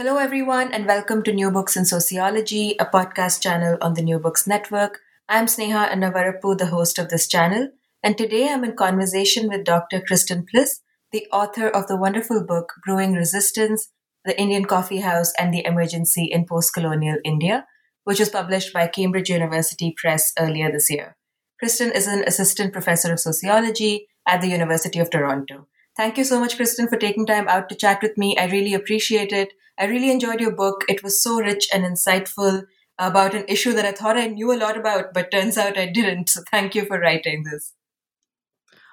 Hello, 0.00 0.18
everyone, 0.18 0.72
and 0.72 0.86
welcome 0.86 1.24
to 1.24 1.32
New 1.32 1.50
Books 1.50 1.76
in 1.76 1.84
Sociology, 1.84 2.76
a 2.78 2.86
podcast 2.86 3.42
channel 3.42 3.76
on 3.80 3.94
the 3.94 4.00
New 4.00 4.20
Books 4.20 4.46
Network. 4.46 5.00
I'm 5.28 5.46
Sneha 5.46 5.90
Annavarapu, 5.90 6.56
the 6.56 6.66
host 6.66 7.00
of 7.00 7.08
this 7.08 7.26
channel, 7.26 7.70
and 8.00 8.16
today 8.16 8.48
I'm 8.48 8.62
in 8.62 8.76
conversation 8.76 9.48
with 9.48 9.64
Dr. 9.64 10.00
Kristin 10.00 10.44
Plys, 10.48 10.82
the 11.10 11.26
author 11.32 11.66
of 11.66 11.88
the 11.88 11.96
wonderful 11.96 12.44
book 12.46 12.74
Brewing 12.86 13.14
Resistance, 13.14 13.90
The 14.24 14.40
Indian 14.40 14.66
Coffee 14.66 15.00
House 15.00 15.32
and 15.36 15.52
the 15.52 15.66
Emergency 15.66 16.26
in 16.26 16.46
Post-Colonial 16.46 17.18
India, 17.24 17.66
which 18.04 18.20
was 18.20 18.28
published 18.28 18.72
by 18.72 18.86
Cambridge 18.86 19.30
University 19.30 19.96
Press 20.00 20.32
earlier 20.38 20.70
this 20.70 20.88
year. 20.88 21.16
Kristin 21.60 21.92
is 21.92 22.06
an 22.06 22.22
assistant 22.24 22.72
professor 22.72 23.12
of 23.12 23.18
sociology 23.18 24.06
at 24.28 24.42
the 24.42 24.46
University 24.48 25.00
of 25.00 25.10
Toronto. 25.10 25.66
Thank 25.96 26.18
you 26.18 26.22
so 26.22 26.38
much, 26.38 26.56
Kristin, 26.56 26.88
for 26.88 26.98
taking 26.98 27.26
time 27.26 27.48
out 27.48 27.68
to 27.68 27.74
chat 27.74 28.00
with 28.00 28.16
me. 28.16 28.38
I 28.38 28.46
really 28.46 28.74
appreciate 28.74 29.32
it. 29.32 29.54
I 29.78 29.86
really 29.86 30.10
enjoyed 30.10 30.40
your 30.40 30.54
book. 30.54 30.84
It 30.88 31.02
was 31.02 31.22
so 31.22 31.40
rich 31.40 31.68
and 31.72 31.84
insightful 31.84 32.64
about 32.98 33.34
an 33.34 33.44
issue 33.48 33.72
that 33.74 33.84
I 33.84 33.92
thought 33.92 34.16
I 34.16 34.26
knew 34.26 34.52
a 34.52 34.58
lot 34.58 34.76
about, 34.76 35.14
but 35.14 35.30
turns 35.30 35.56
out 35.56 35.78
I 35.78 35.86
didn't. 35.86 36.30
So 36.30 36.42
thank 36.50 36.74
you 36.74 36.84
for 36.84 36.98
writing 36.98 37.44
this. 37.44 37.74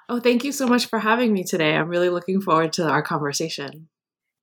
Oh, 0.08 0.20
thank 0.20 0.44
you 0.44 0.52
so 0.52 0.68
much 0.68 0.86
for 0.86 1.00
having 1.00 1.32
me 1.32 1.42
today. 1.42 1.74
I'm 1.74 1.88
really 1.88 2.10
looking 2.10 2.40
forward 2.40 2.72
to 2.74 2.88
our 2.88 3.02
conversation. 3.02 3.88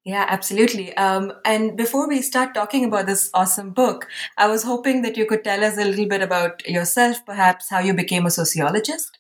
Yeah, 0.06 0.26
absolutely. 0.28 0.96
Um, 0.98 1.32
and 1.46 1.78
before 1.78 2.10
we 2.10 2.22
start 2.22 2.54
talking 2.54 2.84
about 2.84 3.06
this 3.06 3.30
awesome 3.34 3.72
book, 3.72 4.10
I 4.38 4.48
was 4.48 4.64
hoping 4.64 5.02
that 5.04 5.16
you 5.16 5.26
could 5.26 5.46
tell 5.46 5.64
us 5.64 5.78
a 5.78 5.86
little 5.86 6.08
bit 6.08 6.22
about 6.22 6.68
yourself, 6.68 7.26
perhaps 7.26 7.70
how 7.70 7.80
you 7.80 7.94
became 7.94 8.26
a 8.26 8.32
sociologist. 8.32 9.20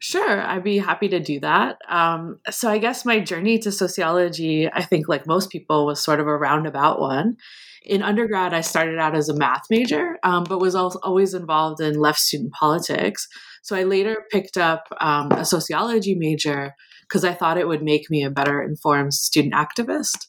Sure, 0.00 0.40
I'd 0.42 0.62
be 0.62 0.78
happy 0.78 1.08
to 1.08 1.18
do 1.18 1.40
that. 1.40 1.78
Um, 1.88 2.38
so, 2.50 2.70
I 2.70 2.78
guess 2.78 3.04
my 3.04 3.18
journey 3.18 3.58
to 3.58 3.72
sociology, 3.72 4.70
I 4.72 4.82
think, 4.82 5.08
like 5.08 5.26
most 5.26 5.50
people, 5.50 5.86
was 5.86 6.00
sort 6.00 6.20
of 6.20 6.28
a 6.28 6.36
roundabout 6.36 7.00
one. 7.00 7.36
In 7.84 8.02
undergrad, 8.02 8.54
I 8.54 8.60
started 8.60 8.98
out 8.98 9.16
as 9.16 9.28
a 9.28 9.34
math 9.36 9.62
major, 9.70 10.18
um, 10.22 10.44
but 10.44 10.60
was 10.60 10.76
always 10.76 11.34
involved 11.34 11.80
in 11.80 11.98
left 11.98 12.20
student 12.20 12.52
politics. 12.52 13.26
So, 13.64 13.74
I 13.74 13.82
later 13.82 14.24
picked 14.30 14.56
up 14.56 14.84
um, 15.00 15.32
a 15.32 15.44
sociology 15.44 16.14
major 16.14 16.74
because 17.02 17.24
I 17.24 17.34
thought 17.34 17.58
it 17.58 17.66
would 17.66 17.82
make 17.82 18.08
me 18.08 18.22
a 18.22 18.30
better 18.30 18.62
informed 18.62 19.14
student 19.14 19.54
activist. 19.54 20.26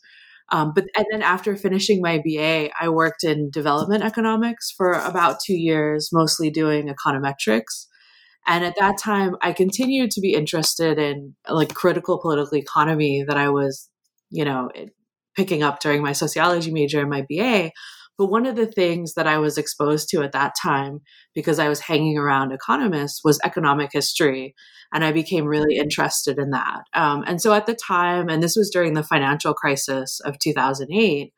Um, 0.52 0.72
but 0.74 0.86
and 0.98 1.06
then 1.12 1.22
after 1.22 1.56
finishing 1.56 2.02
my 2.02 2.18
BA, 2.26 2.72
I 2.82 2.90
worked 2.90 3.24
in 3.24 3.52
development 3.52 4.04
economics 4.04 4.72
for 4.76 4.94
about 4.94 5.38
two 5.46 5.54
years, 5.56 6.10
mostly 6.12 6.50
doing 6.50 6.88
econometrics. 6.88 7.86
And 8.48 8.66
at 8.66 8.76
that 8.80 8.98
time, 8.98 9.36
I 9.42 9.54
continued 9.54 10.12
to 10.12 10.22
be 10.22 10.34
interested 10.34 10.98
in 10.98 11.36
like 11.48 11.74
critical 11.74 12.20
political 12.20 12.58
economy 12.58 13.24
that 13.28 13.38
I 13.38 13.50
was, 13.50 13.90
you 14.30 14.46
know, 14.46 14.70
picking 15.36 15.64
up 15.64 15.80
during 15.80 16.02
my 16.02 16.14
sociology 16.14 16.72
major 16.72 17.00
and 17.00 17.10
my 17.10 17.26
BA. 17.30 17.72
But 18.18 18.28
one 18.32 18.46
of 18.46 18.58
the 18.58 18.66
things 18.66 19.14
that 19.14 19.28
I 19.28 19.38
was 19.38 19.58
exposed 19.58 20.10
to 20.10 20.24
at 20.24 20.34
that 20.34 20.54
time, 20.62 21.00
because 21.34 21.58
I 21.58 21.70
was 21.70 21.80
hanging 21.80 22.18
around 22.18 22.52
economists, 22.52 23.22
was 23.24 23.40
economic 23.46 23.92
history. 23.94 24.56
And 24.92 25.06
I 25.06 25.12
became 25.12 25.46
really 25.46 25.78
interested 25.78 26.38
in 26.38 26.50
that. 26.50 26.82
Um, 26.94 27.24
and 27.28 27.42
so 27.42 27.54
at 27.54 27.68
the 27.68 27.76
time, 27.76 28.28
and 28.28 28.42
this 28.42 28.56
was 28.58 28.72
during 28.72 28.94
the 28.94 29.04
financial 29.04 29.54
crisis 29.54 30.20
of 30.26 30.40
2008, 30.40 31.32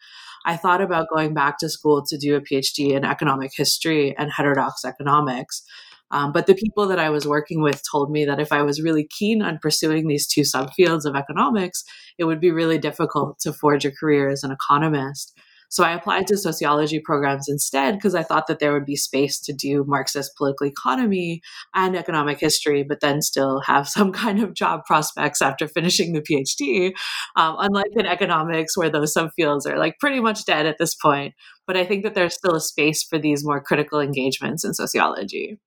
I 0.46 0.58
thought 0.58 0.82
about 0.82 1.10
going 1.14 1.34
back 1.34 1.60
to 1.60 1.70
school 1.70 2.04
to 2.08 2.18
do 2.18 2.36
a 2.36 2.42
PhD 2.42 2.94
in 2.94 3.06
economic 3.06 3.52
history 3.56 4.16
and 4.18 4.32
heterodox 4.32 4.84
economics 4.86 5.64
um, 6.12 6.32
but 6.32 6.46
the 6.46 6.56
people 6.56 6.88
that 6.88 7.00
I 7.00 7.10
was 7.10 7.28
working 7.28 7.62
with 7.62 7.82
told 7.90 8.12
me 8.12 8.26
that 8.26 8.40
if 8.40 8.52
I 8.52 8.62
was 8.62 8.82
really 8.82 9.08
keen 9.08 9.42
on 9.42 9.60
pursuing 9.62 10.08
these 10.08 10.28
two 10.28 10.42
subfields 10.42 11.06
of 11.06 11.16
economics, 11.16 11.84
it 12.18 12.26
would 12.26 12.40
be 12.40 12.52
really 12.52 12.78
difficult 12.78 13.40
to 13.40 13.54
forge 13.54 13.86
a 13.86 13.92
career 13.92 14.30
as 14.30 14.44
an 14.44 14.52
economist. 14.52 15.34
So 15.72 15.86
I 15.86 15.94
applied 15.94 16.28
to 16.28 16.38
sociology 16.38 17.00
programs 17.00 17.48
instead 17.48 17.94
because 17.94 18.14
I 18.14 18.24
thought 18.24 18.48
that 18.48 18.60
there 18.60 18.74
would 18.74 18.86
be 18.86 18.98
space 18.98 19.40
to 19.40 19.54
do 19.54 19.86
Marxist 19.88 20.36
political 20.36 20.68
economy 20.68 21.42
and 21.74 21.96
economic 21.96 22.42
history, 22.42 22.84
but 22.84 23.00
then 23.00 23.22
still 23.22 23.62
have 23.62 23.88
some 23.98 24.12
kind 24.12 24.44
of 24.44 24.54
job 24.54 24.82
prospects 24.86 25.42
after 25.42 25.70
finishing 25.70 26.12
the 26.12 26.22
PhD. 26.22 26.92
Um, 27.38 27.56
unlike 27.58 27.92
in 27.96 28.06
economics, 28.06 28.76
where 28.76 28.90
those 28.90 29.14
subfields 29.14 29.66
are 29.66 29.80
like 29.80 29.98
pretty 30.02 30.20
much 30.20 30.44
dead 30.44 30.66
at 30.66 30.78
this 30.78 30.94
point. 30.94 31.36
But 31.66 31.78
I 31.78 31.86
think 31.86 32.04
that 32.04 32.16
there's 32.16 32.36
still 32.36 32.56
a 32.56 32.60
space 32.60 33.02
for 33.02 33.18
these 33.18 33.46
more 33.46 33.64
critical 33.64 34.02
engagements 34.02 34.66
in 34.66 34.74
sociology. 34.74 35.58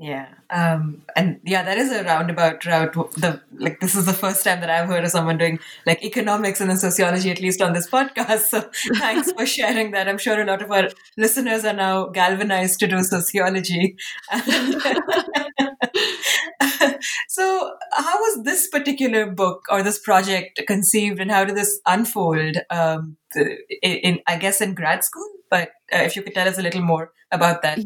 Yeah. 0.00 0.28
Um, 0.50 1.02
and 1.16 1.40
yeah, 1.44 1.64
that 1.64 1.76
is 1.76 1.90
a 1.90 2.04
roundabout 2.04 2.64
route. 2.64 2.92
The 3.16 3.42
like 3.58 3.80
this 3.80 3.96
is 3.96 4.06
the 4.06 4.12
first 4.12 4.44
time 4.44 4.60
that 4.60 4.70
I've 4.70 4.86
heard 4.88 5.02
of 5.02 5.10
someone 5.10 5.38
doing 5.38 5.58
like 5.86 6.04
economics 6.04 6.60
and 6.60 6.70
then 6.70 6.76
sociology, 6.76 7.32
at 7.32 7.40
least 7.40 7.60
on 7.60 7.72
this 7.72 7.90
podcast. 7.90 8.42
So 8.42 8.60
thanks 8.94 9.32
for 9.32 9.44
sharing 9.44 9.90
that. 9.90 10.08
I'm 10.08 10.18
sure 10.18 10.40
a 10.40 10.46
lot 10.46 10.62
of 10.62 10.70
our 10.70 10.88
listeners 11.16 11.64
are 11.64 11.72
now 11.72 12.06
galvanized 12.10 12.78
to 12.78 12.86
do 12.86 13.02
sociology. 13.02 13.96
so 17.28 17.72
how 17.92 18.18
was 18.18 18.42
this 18.44 18.68
particular 18.68 19.30
book 19.30 19.64
or 19.68 19.82
this 19.82 19.98
project 19.98 20.60
conceived 20.66 21.20
and 21.20 21.30
how 21.30 21.44
did 21.44 21.56
this 21.56 21.80
unfold 21.86 22.56
um, 22.70 23.16
in, 23.34 23.92
in 24.08 24.20
i 24.26 24.36
guess 24.36 24.60
in 24.60 24.74
grad 24.74 25.04
school 25.04 25.28
but 25.50 25.70
uh, 25.92 25.98
if 25.98 26.16
you 26.16 26.22
could 26.22 26.34
tell 26.34 26.48
us 26.48 26.58
a 26.58 26.62
little 26.62 26.82
more 26.82 27.12
about 27.32 27.62
that 27.62 27.78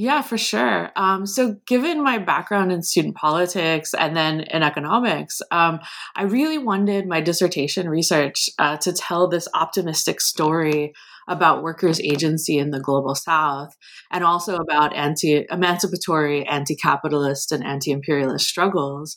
yeah, 0.00 0.22
for 0.22 0.38
sure. 0.38 0.92
Um, 0.94 1.26
so, 1.26 1.56
given 1.66 2.04
my 2.04 2.18
background 2.18 2.70
in 2.70 2.82
student 2.82 3.16
politics 3.16 3.94
and 3.94 4.16
then 4.16 4.42
in 4.42 4.62
economics, 4.62 5.42
um, 5.50 5.80
I 6.14 6.22
really 6.22 6.56
wanted 6.56 7.08
my 7.08 7.20
dissertation 7.20 7.88
research 7.88 8.48
uh, 8.60 8.76
to 8.76 8.92
tell 8.92 9.26
this 9.26 9.48
optimistic 9.54 10.20
story 10.20 10.92
about 11.26 11.64
workers' 11.64 12.00
agency 12.00 12.58
in 12.58 12.70
the 12.70 12.78
global 12.78 13.16
south 13.16 13.76
and 14.12 14.22
also 14.22 14.58
about 14.58 14.94
anti 14.94 15.44
emancipatory, 15.50 16.46
anti 16.46 16.76
capitalist, 16.76 17.50
and 17.50 17.66
anti 17.66 17.90
imperialist 17.90 18.46
struggles. 18.46 19.16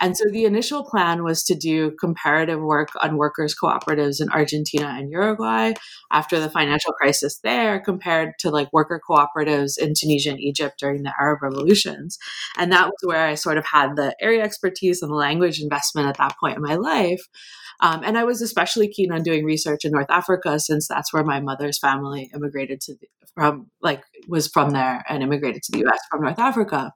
And 0.00 0.16
so 0.16 0.24
the 0.30 0.46
initial 0.46 0.82
plan 0.84 1.22
was 1.22 1.42
to 1.44 1.54
do 1.54 1.92
comparative 2.00 2.60
work 2.60 2.88
on 3.02 3.16
workers' 3.16 3.54
cooperatives 3.54 4.20
in 4.20 4.30
Argentina 4.30 4.94
and 4.98 5.10
Uruguay 5.10 5.74
after 6.10 6.40
the 6.40 6.50
financial 6.50 6.92
crisis 6.92 7.38
there, 7.42 7.78
compared 7.78 8.32
to 8.40 8.50
like 8.50 8.72
worker 8.72 9.00
cooperatives 9.08 9.78
in 9.78 9.92
Tunisia 9.94 10.30
and 10.30 10.40
Egypt 10.40 10.78
during 10.78 11.02
the 11.02 11.12
Arab 11.20 11.42
revolutions. 11.42 12.18
And 12.56 12.72
that 12.72 12.86
was 12.86 12.98
where 13.02 13.26
I 13.26 13.34
sort 13.34 13.58
of 13.58 13.66
had 13.66 13.96
the 13.96 14.16
area 14.20 14.42
expertise 14.42 15.02
and 15.02 15.10
the 15.10 15.16
language 15.16 15.60
investment 15.60 16.08
at 16.08 16.16
that 16.16 16.36
point 16.38 16.56
in 16.56 16.62
my 16.62 16.76
life. 16.76 17.20
Um, 17.80 18.02
and 18.04 18.18
I 18.18 18.24
was 18.24 18.42
especially 18.42 18.88
keen 18.88 19.12
on 19.12 19.22
doing 19.22 19.44
research 19.44 19.84
in 19.84 19.92
North 19.92 20.10
Africa 20.10 20.60
since 20.60 20.86
that's 20.86 21.12
where 21.12 21.24
my 21.24 21.40
mother's 21.40 21.78
family 21.78 22.30
immigrated 22.34 22.80
to 22.82 22.94
the, 22.94 23.06
from, 23.34 23.70
like, 23.80 24.02
was 24.28 24.48
from 24.48 24.70
there 24.70 25.04
and 25.08 25.22
immigrated 25.22 25.62
to 25.62 25.72
the 25.72 25.86
US 25.86 26.00
from 26.10 26.22
North 26.22 26.38
Africa. 26.38 26.92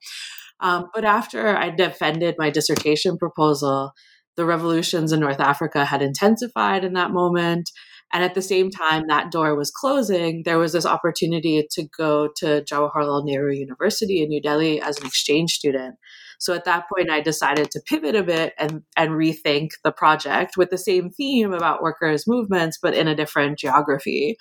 Um, 0.61 0.87
but 0.95 1.05
after 1.05 1.57
I 1.57 1.71
defended 1.71 2.37
my 2.39 2.51
dissertation 2.51 3.19
proposal, 3.19 3.93
the 4.37 4.45
revolutions 4.45 5.13
in 5.13 5.21
North 5.21 5.41
Africa 5.41 5.85
had 5.85 6.03
intensified 6.03 6.85
in 6.85 6.95
that 6.95 7.11
moment. 7.11 7.71
And 8.13 8.23
at 8.23 8.35
the 8.35 8.43
same 8.43 8.71
time 8.71 9.05
that 9.09 9.33
door 9.33 9.57
was 9.57 9.71
closing, 9.71 10.43
there 10.45 10.59
was 10.59 10.73
this 10.73 10.87
opportunity 10.87 11.67
to 11.73 11.89
go 11.97 12.29
to 12.37 12.63
Jawaharlal 12.63 13.25
Nehru 13.25 13.53
University 13.53 14.23
in 14.23 14.29
New 14.29 14.41
Delhi 14.41 14.81
as 14.81 14.99
an 14.99 15.07
exchange 15.07 15.55
student. 15.55 15.97
So 16.39 16.55
at 16.55 16.65
that 16.65 16.85
point, 16.95 17.11
I 17.11 17.21
decided 17.21 17.71
to 17.71 17.83
pivot 17.87 18.15
a 18.15 18.23
bit 18.23 18.53
and, 18.59 18.83
and 18.97 19.13
rethink 19.13 19.71
the 19.83 19.93
project 19.93 20.57
with 20.57 20.71
the 20.71 20.79
same 20.79 21.11
theme 21.11 21.53
about 21.53 21.83
workers' 21.83 22.25
movements, 22.27 22.79
but 22.81 22.95
in 22.95 23.09
a 23.09 23.17
different 23.17 23.59
geography. 23.59 24.37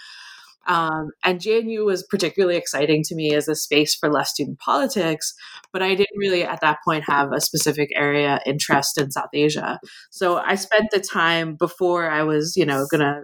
Um, 0.68 1.10
and 1.24 1.40
JNU 1.40 1.86
was 1.86 2.04
particularly 2.10 2.58
exciting 2.58 3.04
to 3.06 3.16
me 3.16 3.34
as 3.34 3.48
a 3.48 3.56
space 3.56 3.96
for 3.96 4.10
left 4.10 4.30
student 4.30 4.60
politics, 4.60 5.34
but 5.72 5.82
I 5.82 5.90
didn't 5.90 6.18
really 6.18 6.44
at 6.44 6.62
that 6.62 6.78
point 6.86 7.04
have 7.06 7.32
a 7.34 7.42
specific 7.42 7.90
area 7.96 8.40
interest 8.46 9.00
in 9.00 9.12
South 9.12 9.30
Asia. 9.34 9.80
So 10.12 10.38
I 10.38 10.56
spent 10.56 10.92
the 10.92 11.00
time 11.00 11.56
before 11.56 12.10
I 12.10 12.24
was, 12.24 12.56
you 12.56 12.66
know, 12.66 12.86
gonna 12.90 13.24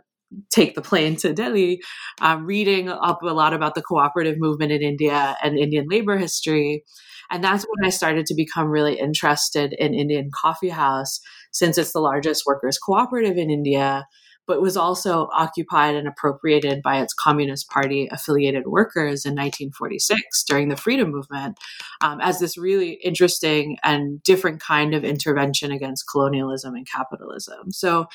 take 0.51 0.75
the 0.75 0.81
plane 0.81 1.15
to 1.17 1.33
Delhi, 1.33 1.81
uh, 2.21 2.37
reading 2.41 2.89
up 2.89 3.21
a 3.23 3.27
lot 3.27 3.53
about 3.53 3.75
the 3.75 3.81
cooperative 3.81 4.35
movement 4.37 4.71
in 4.71 4.81
India 4.81 5.35
and 5.41 5.57
Indian 5.57 5.87
labor 5.89 6.17
history. 6.17 6.83
And 7.31 7.43
that's 7.43 7.63
when 7.63 7.87
I 7.87 7.89
started 7.89 8.25
to 8.27 8.35
become 8.35 8.67
really 8.67 8.99
interested 8.99 9.73
in 9.73 9.93
Indian 9.93 10.29
Coffee 10.33 10.69
House, 10.69 11.19
since 11.51 11.77
it's 11.77 11.93
the 11.93 11.99
largest 11.99 12.43
workers' 12.45 12.79
cooperative 12.79 13.37
in 13.37 13.49
India, 13.49 14.07
but 14.49 14.63
was 14.63 14.75
also 14.75 15.29
occupied 15.31 15.93
and 15.93 16.07
appropriated 16.07 16.81
by 16.81 16.99
its 16.99 17.13
Communist 17.13 17.69
Party 17.69 18.09
affiliated 18.11 18.65
workers 18.65 19.23
in 19.23 19.33
1946 19.33 20.43
during 20.45 20.69
the 20.69 20.75
freedom 20.75 21.11
movement 21.11 21.59
um, 22.01 22.19
as 22.19 22.39
this 22.39 22.57
really 22.57 22.93
interesting 23.03 23.77
and 23.83 24.23
different 24.23 24.59
kind 24.59 24.95
of 24.95 25.03
intervention 25.03 25.71
against 25.71 26.09
colonialism 26.09 26.73
and 26.73 26.89
capitalism. 26.89 27.71
So 27.71 28.07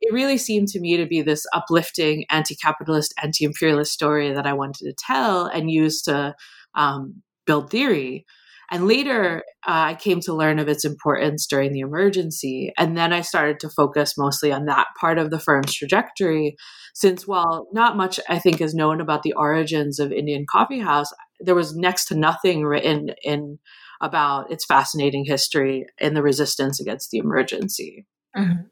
it 0.00 0.14
really 0.14 0.38
seemed 0.38 0.68
to 0.68 0.80
me 0.80 0.96
to 0.96 1.04
be 1.04 1.20
this 1.20 1.44
uplifting 1.52 2.24
anti 2.30 2.54
capitalist, 2.54 3.12
anti 3.22 3.44
imperialist 3.44 3.92
story 3.92 4.32
that 4.32 4.46
I 4.46 4.54
wanted 4.54 4.86
to 4.86 4.94
tell 4.94 5.44
and 5.44 5.70
use 5.70 6.00
to 6.04 6.34
um, 6.74 7.22
build 7.44 7.70
theory. 7.70 8.24
And 8.70 8.86
later, 8.86 9.42
uh, 9.66 9.92
I 9.92 9.94
came 9.94 10.20
to 10.20 10.34
learn 10.34 10.58
of 10.58 10.68
its 10.68 10.84
importance 10.84 11.46
during 11.46 11.72
the 11.72 11.80
emergency. 11.80 12.72
And 12.78 12.96
then 12.96 13.12
I 13.12 13.20
started 13.20 13.60
to 13.60 13.70
focus 13.70 14.14
mostly 14.16 14.50
on 14.52 14.64
that 14.66 14.86
part 14.98 15.18
of 15.18 15.30
the 15.30 15.40
firm's 15.40 15.74
trajectory. 15.74 16.56
Since 16.94 17.26
while 17.26 17.68
not 17.72 17.96
much, 17.96 18.18
I 18.28 18.38
think, 18.38 18.60
is 18.60 18.74
known 18.74 19.00
about 19.00 19.22
the 19.22 19.34
origins 19.34 19.98
of 19.98 20.12
Indian 20.12 20.46
Coffee 20.50 20.80
House, 20.80 21.10
there 21.40 21.54
was 21.54 21.76
next 21.76 22.06
to 22.06 22.14
nothing 22.14 22.64
written 22.64 23.10
in 23.22 23.58
about 24.00 24.50
its 24.50 24.64
fascinating 24.64 25.24
history 25.24 25.86
in 25.98 26.14
the 26.14 26.22
resistance 26.22 26.80
against 26.80 27.10
the 27.10 27.18
emergency. 27.18 28.06
Mm-hmm. 28.36 28.62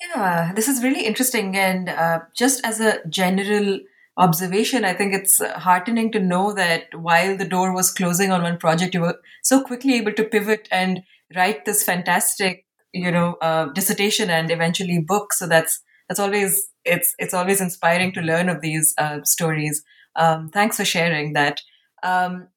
Yeah, 0.00 0.52
this 0.54 0.68
is 0.68 0.82
really 0.82 1.04
interesting. 1.04 1.56
And 1.56 1.88
uh, 1.88 2.20
just 2.36 2.64
as 2.64 2.80
a 2.80 3.00
general 3.08 3.80
observation, 4.18 4.84
I 4.84 4.92
think 4.94 5.14
it's 5.14 5.40
heartening 5.40 6.10
to 6.12 6.20
know 6.20 6.52
that 6.52 6.86
while 6.92 7.36
the 7.36 7.48
door 7.48 7.72
was 7.72 7.92
closing 7.92 8.32
on 8.32 8.42
one 8.42 8.58
project, 8.58 8.94
you 8.94 9.00
were 9.00 9.18
so 9.42 9.62
quickly 9.62 9.94
able 9.94 10.12
to 10.12 10.24
pivot 10.24 10.68
and 10.70 11.02
write 11.34 11.64
this 11.64 11.82
fantastic, 11.84 12.66
you 12.92 13.10
know, 13.10 13.34
uh, 13.40 13.66
dissertation 13.72 14.28
and 14.28 14.50
eventually 14.50 14.98
book. 14.98 15.32
So 15.32 15.46
that's 15.46 15.80
that's 16.08 16.20
always 16.20 16.68
it's 16.84 17.14
it's 17.18 17.34
always 17.34 17.60
inspiring 17.60 18.12
to 18.12 18.20
learn 18.20 18.48
of 18.48 18.60
these 18.60 18.94
uh, 18.98 19.20
stories. 19.24 19.82
Um, 20.16 20.48
thanks 20.48 20.76
for 20.76 20.84
sharing 20.84 21.34
that. 21.34 21.60
Um, 22.02 22.48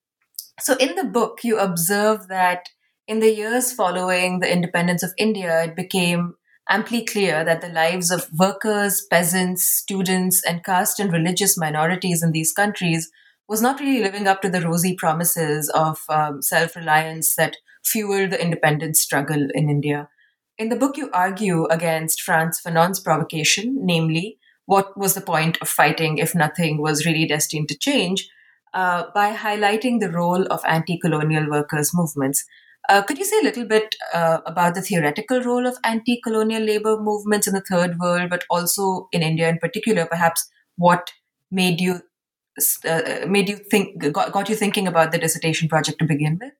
so 0.59 0.75
in 0.77 0.95
the 0.95 1.03
book, 1.03 1.39
you 1.43 1.59
observe 1.59 2.27
that 2.27 2.69
in 3.07 3.19
the 3.19 3.33
years 3.33 3.71
following 3.71 4.39
the 4.39 4.51
independence 4.51 5.03
of 5.03 5.13
India, 5.17 5.63
it 5.63 5.75
became 5.75 6.35
amply 6.71 7.05
clear 7.05 7.43
that 7.43 7.59
the 7.59 7.69
lives 7.69 8.09
of 8.09 8.29
workers, 8.31 9.05
peasants, 9.11 9.63
students, 9.63 10.41
and 10.43 10.63
caste 10.63 10.99
and 10.99 11.11
religious 11.11 11.57
minorities 11.57 12.23
in 12.23 12.31
these 12.31 12.53
countries 12.53 13.11
was 13.47 13.61
not 13.61 13.81
really 13.81 14.01
living 14.01 14.27
up 14.27 14.41
to 14.41 14.49
the 14.49 14.61
rosy 14.61 14.95
promises 14.95 15.69
of 15.75 15.99
um, 16.07 16.41
self 16.41 16.75
reliance 16.75 17.35
that 17.35 17.57
fueled 17.83 18.31
the 18.31 18.41
independence 18.41 19.01
struggle 19.01 19.49
in 19.53 19.69
India. 19.69 20.07
In 20.57 20.69
the 20.69 20.77
book, 20.77 20.95
you 20.95 21.09
argue 21.11 21.65
against 21.65 22.21
Frantz 22.21 22.61
Fanon's 22.61 23.01
provocation, 23.01 23.77
namely, 23.81 24.37
what 24.65 24.97
was 24.97 25.13
the 25.13 25.21
point 25.21 25.57
of 25.61 25.67
fighting 25.67 26.19
if 26.19 26.33
nothing 26.33 26.81
was 26.81 27.05
really 27.05 27.27
destined 27.27 27.67
to 27.67 27.77
change, 27.77 28.29
uh, 28.73 29.03
by 29.13 29.35
highlighting 29.35 29.99
the 29.99 30.09
role 30.09 30.43
of 30.43 30.61
anti 30.65 30.97
colonial 30.97 31.49
workers' 31.49 31.93
movements. 31.93 32.45
Uh, 32.89 33.01
could 33.01 33.17
you 33.17 33.25
say 33.25 33.37
a 33.39 33.43
little 33.43 33.65
bit 33.65 33.95
uh, 34.13 34.39
about 34.45 34.75
the 34.75 34.81
theoretical 34.81 35.41
role 35.41 35.67
of 35.67 35.77
anti 35.83 36.19
colonial 36.23 36.63
labor 36.63 36.97
movements 36.99 37.47
in 37.47 37.53
the 37.53 37.61
third 37.61 37.97
world, 37.99 38.29
but 38.29 38.43
also 38.49 39.07
in 39.11 39.21
India 39.21 39.47
in 39.49 39.59
particular? 39.59 40.05
Perhaps 40.05 40.49
what 40.77 41.11
made 41.51 41.79
you 41.79 42.01
uh, 42.87 43.25
made 43.27 43.49
you 43.49 43.55
think 43.57 44.11
got, 44.11 44.31
got 44.31 44.49
you 44.49 44.55
thinking 44.55 44.87
about 44.87 45.11
the 45.11 45.17
dissertation 45.17 45.69
project 45.69 45.99
to 45.99 46.05
begin 46.05 46.39
with? 46.41 46.53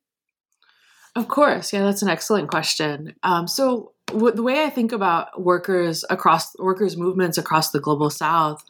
Of 1.15 1.27
course, 1.27 1.73
yeah, 1.73 1.83
that's 1.83 2.01
an 2.01 2.09
excellent 2.09 2.49
question. 2.49 3.15
Um, 3.23 3.47
so 3.47 3.91
w- 4.07 4.33
the 4.33 4.43
way 4.43 4.63
I 4.63 4.69
think 4.69 4.93
about 4.93 5.41
workers 5.41 6.05
across 6.09 6.57
workers 6.57 6.95
movements 6.95 7.37
across 7.37 7.71
the 7.71 7.79
global 7.79 8.09
South. 8.09 8.63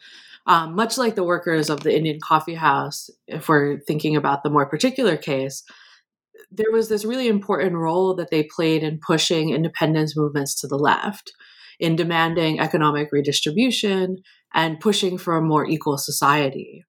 Um, 0.48 0.74
much 0.74 0.98
like 0.98 1.14
the 1.14 1.24
workers 1.24 1.70
of 1.70 1.82
the 1.82 1.96
Indian 1.96 2.20
coffee 2.20 2.56
house, 2.56 3.12
if 3.28 3.48
we're 3.48 3.78
thinking 3.82 4.16
about 4.16 4.42
the 4.42 4.50
more 4.50 4.66
particular 4.66 5.16
case, 5.16 5.64
there 6.52 6.72
was 6.72 6.90
this 6.90 7.06
really 7.06 7.28
important 7.28 7.74
role 7.76 8.16
that 8.16 8.30
they 8.30 8.44
played 8.44 8.84
in 8.84 9.00
pushing 9.06 9.52
independence 9.52 10.18
movements 10.18 10.54
to 10.62 10.68
the 10.68 10.78
left, 10.78 11.32
in 11.80 11.96
demanding 11.96 12.60
economic 12.60 13.10
redistribution 13.12 14.18
and 14.54 14.80
pushing 14.80 15.18
for 15.18 15.36
a 15.36 15.42
more 15.42 15.66
equal 15.66 15.98
society. 15.98 16.84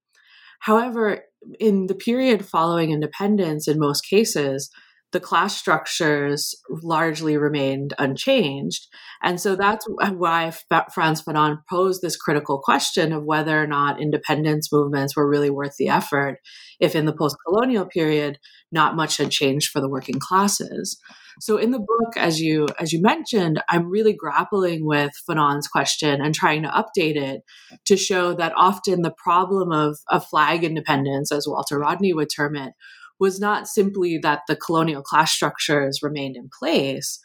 However, 0.60 1.24
in 1.58 1.86
the 1.86 1.94
period 1.94 2.44
following 2.44 2.90
independence, 2.90 3.66
in 3.66 3.78
most 3.78 4.02
cases, 4.02 4.70
the 5.12 5.20
class 5.20 5.56
structures 5.56 6.54
largely 6.68 7.36
remained 7.36 7.92
unchanged. 7.98 8.88
And 9.22 9.40
so 9.40 9.54
that's 9.54 9.86
why 9.86 10.52
Frantz 10.92 11.22
Fanon 11.22 11.58
posed 11.70 12.02
this 12.02 12.16
critical 12.16 12.58
question 12.58 13.12
of 13.12 13.24
whether 13.24 13.62
or 13.62 13.66
not 13.66 14.00
independence 14.00 14.72
movements 14.72 15.14
were 15.14 15.28
really 15.28 15.50
worth 15.50 15.76
the 15.78 15.88
effort 15.88 16.38
if 16.80 16.96
in 16.96 17.06
the 17.06 17.14
post 17.14 17.36
colonial 17.46 17.86
period, 17.86 18.38
not 18.72 18.96
much 18.96 19.18
had 19.18 19.30
changed 19.30 19.70
for 19.70 19.80
the 19.80 19.88
working 19.88 20.18
classes. 20.18 20.98
So 21.40 21.56
in 21.56 21.70
the 21.70 21.78
book, 21.78 22.16
as 22.16 22.40
you 22.40 22.66
as 22.78 22.92
you 22.92 23.00
mentioned, 23.00 23.62
I'm 23.68 23.88
really 23.88 24.12
grappling 24.12 24.86
with 24.86 25.12
Fanon's 25.28 25.68
question 25.68 26.20
and 26.20 26.34
trying 26.34 26.62
to 26.62 26.68
update 26.68 27.16
it 27.16 27.42
to 27.86 27.96
show 27.96 28.34
that 28.34 28.52
often 28.56 29.02
the 29.02 29.14
problem 29.16 29.72
of, 29.72 29.98
of 30.08 30.26
flag 30.26 30.64
independence, 30.64 31.32
as 31.32 31.46
Walter 31.48 31.78
Rodney 31.78 32.12
would 32.12 32.28
term 32.34 32.56
it, 32.56 32.72
was 33.22 33.38
not 33.38 33.68
simply 33.68 34.18
that 34.18 34.40
the 34.48 34.56
colonial 34.56 35.00
class 35.00 35.32
structures 35.32 36.00
remained 36.02 36.36
in 36.36 36.50
place, 36.58 37.20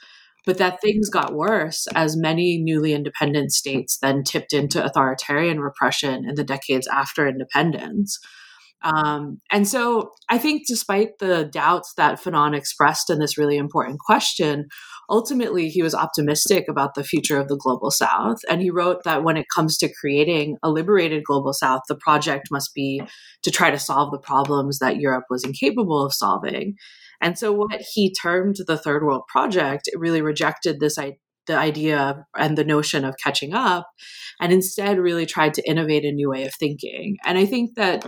but 0.45 0.59
that 0.59 0.79
things 0.79 1.09
got 1.09 1.33
worse 1.33 1.88
as 1.95 2.15
many 2.15 2.59
newly 2.59 2.94
independent 2.94 3.51
states 3.51 3.97
then 3.99 4.23
tipped 4.23 4.53
into 4.53 4.85
authoritarian 4.85 5.59
repression 5.59 6.23
in 6.23 6.35
the 6.35 6.44
decades 6.44 6.88
after 6.88 7.27
independence. 7.27 8.19
Um, 8.83 9.41
and 9.51 9.68
so 9.68 10.12
I 10.29 10.38
think, 10.38 10.68
despite 10.68 11.19
the 11.19 11.50
doubts 11.51 11.94
that 11.97 12.19
Fanon 12.19 12.56
expressed 12.56 13.09
in 13.09 13.19
this 13.19 13.38
really 13.38 13.57
important 13.57 14.00
question, 14.00 14.68
ultimately 15.09 15.69
he 15.69 15.81
was 15.81 15.95
optimistic 15.95 16.65
about 16.69 16.94
the 16.95 17.03
future 17.03 17.39
of 17.39 17.47
the 17.47 17.57
global 17.57 17.91
South. 17.91 18.38
And 18.50 18.62
he 18.62 18.69
wrote 18.69 19.03
that 19.03 19.24
when 19.24 19.38
it 19.38 19.47
comes 19.53 19.77
to 19.79 19.94
creating 20.00 20.57
a 20.63 20.69
liberated 20.69 21.24
global 21.24 21.53
South, 21.53 21.81
the 21.88 21.95
project 21.95 22.50
must 22.51 22.74
be 22.74 23.01
to 23.44 23.51
try 23.51 23.71
to 23.71 23.79
solve 23.79 24.12
the 24.12 24.19
problems 24.19 24.79
that 24.79 24.97
Europe 24.97 25.25
was 25.29 25.44
incapable 25.44 26.06
of 26.06 26.13
solving. 26.13 26.75
And 27.19 27.38
so, 27.38 27.51
what 27.51 27.81
he 27.94 28.13
termed 28.13 28.57
the 28.68 28.77
Third 28.77 29.03
World 29.03 29.24
Project, 29.27 29.88
it 29.88 30.00
really 30.00 30.21
rejected 30.21 30.79
this 30.79 30.97
idea 30.97 31.18
the 31.47 31.57
idea 31.57 32.25
and 32.38 32.57
the 32.57 32.63
notion 32.63 33.03
of 33.03 33.15
catching 33.24 33.53
up 33.53 33.89
and 34.39 34.53
instead 34.53 35.00
really 35.00 35.25
tried 35.25 35.53
to 35.55 35.67
innovate 35.67 36.05
a 36.05 36.12
new 36.12 36.29
way 36.29 36.46
of 36.46 36.53
thinking. 36.53 37.17
And 37.25 37.38
I 37.38 37.46
think 37.46 37.72
that 37.75 38.05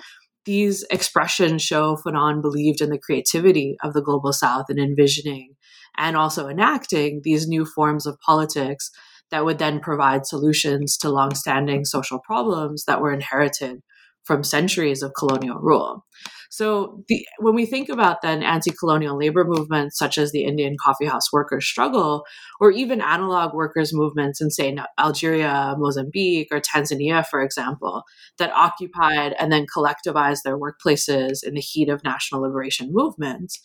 these 0.50 0.84
expressions 0.90 1.62
show 1.62 1.96
Fanon 1.96 2.42
believed 2.42 2.82
in 2.82 2.90
the 2.90 2.98
creativity 2.98 3.78
of 3.84 3.94
the 3.94 4.02
global 4.02 4.34
south 4.34 4.66
and 4.70 4.80
envisioning 4.80 5.54
and 5.96 6.18
also 6.18 6.48
enacting 6.48 7.22
these 7.24 7.48
new 7.48 7.66
forms 7.66 8.08
of 8.08 8.20
politics 8.26 8.90
that 9.30 9.46
would 9.46 9.60
then 9.60 9.80
provide 9.80 10.26
solutions 10.26 10.98
to 10.98 11.08
longstanding 11.08 11.86
social 11.86 12.18
problems 12.26 12.86
that 12.86 13.00
were 13.00 13.14
inherited 13.14 13.82
from 14.24 14.44
centuries 14.44 15.04
of 15.04 15.14
colonial 15.16 15.60
rule. 15.60 16.04
So, 16.52 17.04
the, 17.08 17.26
when 17.38 17.54
we 17.54 17.68
think 17.68 17.90
about 17.90 18.24
then 18.24 18.42
anti 18.42 18.72
colonial 18.72 19.18
labor 19.18 19.46
movements 19.46 19.98
such 20.00 20.18
as 20.18 20.32
the 20.32 20.46
Indian 20.46 20.76
coffee 20.84 21.06
house 21.06 21.32
workers' 21.32 21.68
struggle, 21.68 22.26
or 22.60 22.72
even 22.72 23.02
analog 23.02 23.54
workers' 23.54 23.94
movements 23.94 24.42
in, 24.42 24.50
say, 24.50 24.76
Algeria, 25.00 25.76
Mozambique, 25.78 26.48
or 26.52 26.60
Tanzania, 26.60 27.26
for 27.26 27.44
example, 27.44 28.04
that 28.40 28.52
occupied 28.54 29.36
and 29.40 29.52
then 29.52 29.68
collectivized 29.68 30.42
their 30.44 30.58
workplaces 30.58 31.44
in 31.44 31.54
the 31.54 31.62
heat 31.62 31.88
of 31.88 32.04
national 32.04 32.42
liberation 32.42 32.90
movements. 32.92 33.62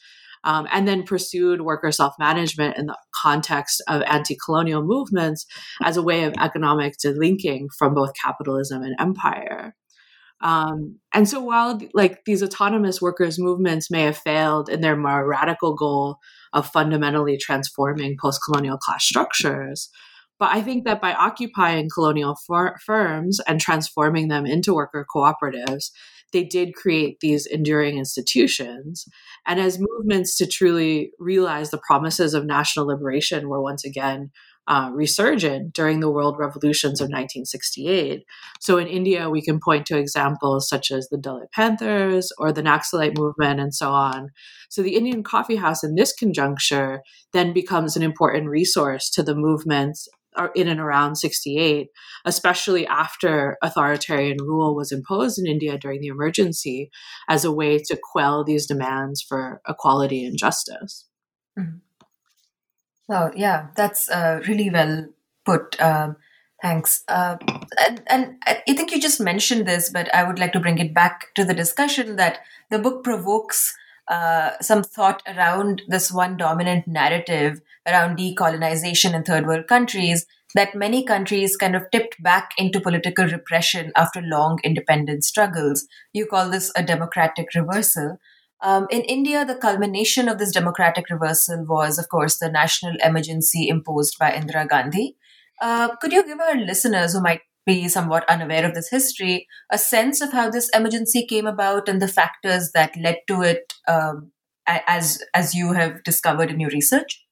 Um, 0.47 0.69
and 0.71 0.87
then 0.87 1.05
pursued 1.05 1.63
worker 1.63 1.91
self 1.91 2.13
management 2.19 2.77
in 2.77 2.85
the 2.85 2.99
context 3.15 3.81
of 3.89 4.03
anti 4.03 4.37
colonial 4.45 4.83
movements 4.83 5.47
as 5.83 5.97
a 5.97 6.03
way 6.03 6.25
of 6.25 6.35
economic 6.39 6.97
delinking 7.03 7.69
from 7.79 7.95
both 7.95 8.13
capitalism 8.23 8.83
and 8.83 8.95
empire. 9.01 9.75
Um, 10.45 11.01
and 11.15 11.27
so 11.27 11.41
while 11.41 11.81
like 11.95 12.25
these 12.27 12.43
autonomous 12.43 13.01
workers 13.01 13.39
movements 13.39 13.91
may 13.91 14.03
have 14.03 14.19
failed 14.19 14.69
in 14.69 14.83
their 14.83 14.97
more 14.97 15.27
radical 15.27 15.75
goal 15.75 16.19
of 16.53 16.69
fundamentally 16.69 17.39
transforming 17.39 18.17
post-colonial 18.21 18.77
class 18.77 19.05
structures, 19.05 19.89
but 20.39 20.51
I 20.53 20.61
think 20.61 20.85
that 20.85 21.01
by 21.01 21.15
occupying 21.15 21.89
colonial 21.93 22.37
fir- 22.47 22.77
firms 22.85 23.41
and 23.49 23.59
transforming 23.59 24.29
them 24.29 24.45
into 24.45 24.75
worker 24.75 25.07
cooperatives, 25.13 25.91
they 26.35 26.45
did 26.45 26.75
create 26.75 27.21
these 27.21 27.47
enduring 27.47 27.97
institutions. 27.97 29.07
And 29.47 29.59
as 29.59 29.79
movements 29.81 30.37
to 30.37 30.47
truly 30.47 31.13
realize 31.19 31.71
the 31.71 31.81
promises 31.87 32.35
of 32.35 32.45
national 32.45 32.87
liberation 32.87 33.49
were 33.49 33.63
once 33.63 33.85
again 33.85 34.31
uh, 34.67 34.91
resurgent 34.93 35.73
during 35.75 36.01
the 36.01 36.11
world 36.11 36.37
revolutions 36.39 37.01
of 37.01 37.07
1968. 37.07 38.25
So 38.61 38.79
in 38.79 38.87
India, 38.87 39.29
we 39.29 39.43
can 39.43 39.61
point 39.61 39.87
to 39.87 39.99
examples 39.99 40.69
such 40.69 40.91
as 40.91 41.09
the 41.09 41.19
Dalit 41.19 41.53
Panthers 41.53 42.33
or 42.39 42.53
the 42.53 42.63
Naxalite 42.63 43.19
movement 43.19 43.61
and 43.61 43.75
so 43.75 43.91
on. 43.91 44.31
So 44.71 44.83
the 44.83 44.97
Indian 44.97 45.23
Coffee 45.23 45.57
House 45.57 45.85
in 45.85 45.95
this 45.95 46.15
conjuncture 46.15 47.03
then 47.33 47.53
becomes 47.53 47.97
an 47.97 48.03
important 48.03 48.49
resource 48.49 49.11
to 49.11 49.23
the 49.23 49.35
movements 49.35 50.09
uh, 50.37 50.49
in 50.55 50.67
and 50.67 50.81
around 50.81 51.17
68, 51.17 51.89
especially 52.25 52.87
after 52.87 53.57
authoritarian 53.63 54.39
rule 54.41 54.75
was 54.75 54.91
imposed 54.91 55.39
in 55.39 55.47
India 55.47 55.79
during 55.79 56.01
the 56.01 56.09
emergency 56.09 56.91
as 57.29 57.45
a 57.45 57.53
way 57.53 57.79
to 57.79 57.99
quell 58.13 58.45
these 58.45 58.67
demands 58.67 59.23
for 59.23 59.61
equality 59.69 60.25
and 60.25 60.37
justice. 60.37 61.07
Mm-hmm. 61.59 61.77
Well, 63.09 63.33
yeah, 63.37 63.69
that's 63.77 64.09
uh, 64.11 64.41
really 64.49 64.71
well 64.71 65.07
put. 65.45 65.81
Um, 65.81 66.17
thanks. 66.63 67.05
Uh, 67.09 67.37
and, 67.87 68.03
and 68.07 68.37
I 68.47 68.63
think 68.67 68.93
you 68.93 69.01
just 69.01 69.21
mentioned 69.21 69.67
this, 69.67 69.91
but 69.91 70.13
I 70.15 70.25
would 70.25 70.39
like 70.39 70.53
to 70.53 70.61
bring 70.61 70.79
it 70.79 70.95
back 70.95 71.35
to 71.35 71.45
the 71.45 71.55
discussion 71.55 72.17
that 72.17 72.39
the 72.71 72.79
book 72.79 73.05
provokes 73.05 73.77
uh, 74.09 74.53
some 74.61 74.83
thought 74.83 75.23
around 75.27 75.83
this 75.89 76.13
one 76.13 76.37
dominant 76.37 76.87
narrative 76.87 77.61
around 77.87 78.19
decolonization 78.19 79.15
in 79.15 79.23
third 79.23 79.47
world 79.47 79.67
countries 79.67 80.27
that 80.55 80.75
many 80.75 81.03
countries 81.05 81.57
kind 81.57 81.75
of 81.75 81.91
tipped 81.91 82.23
back 82.23 82.53
into 82.59 82.81
political 82.81 83.27
repression 83.27 83.91
after 83.97 84.21
long 84.23 84.59
independence 84.63 85.27
struggles. 85.27 85.87
You 86.13 86.27
call 86.27 86.49
this 86.49 86.71
a 86.77 86.83
democratic 86.83 87.49
reversal. 87.55 88.19
Um, 88.65 88.87
in 88.91 89.03
India, 89.03 89.45
the 89.45 89.55
culmination 89.55 90.27
of 90.27 90.39
this 90.39 90.51
democratic 90.51 91.11
reversal 91.11 91.67
was, 91.69 91.99
of 91.99 92.09
course, 92.09 92.39
the 92.39 92.51
national 92.51 92.97
emergency 93.05 93.69
imposed 93.69 94.19
by 94.19 94.31
Indira 94.31 94.67
Gandhi. 94.67 95.17
Uh, 95.61 95.95
could 95.97 96.13
you 96.13 96.25
give 96.25 96.41
our 96.41 96.57
listeners 96.57 97.13
who 97.13 97.21
might 97.21 97.43
be 97.67 97.89
somewhat 97.89 98.29
unaware 98.29 98.65
of 98.67 98.75
this 98.75 98.89
history 98.89 99.47
a 99.71 99.77
sense 99.77 100.23
of 100.23 100.33
how 100.33 100.49
this 100.51 100.71
emergency 100.71 101.27
came 101.27 101.47
about 101.47 101.89
and 101.91 102.01
the 102.01 102.09
factors 102.09 102.73
that 102.73 102.97
led 102.97 103.19
to 103.29 103.43
it, 103.43 103.75
um, 103.87 104.33
as 104.67 105.23
as 105.35 105.55
you 105.55 105.75
have 105.75 106.03
discovered 106.03 106.51
in 106.51 106.59
your 106.59 106.71
research? 106.71 107.23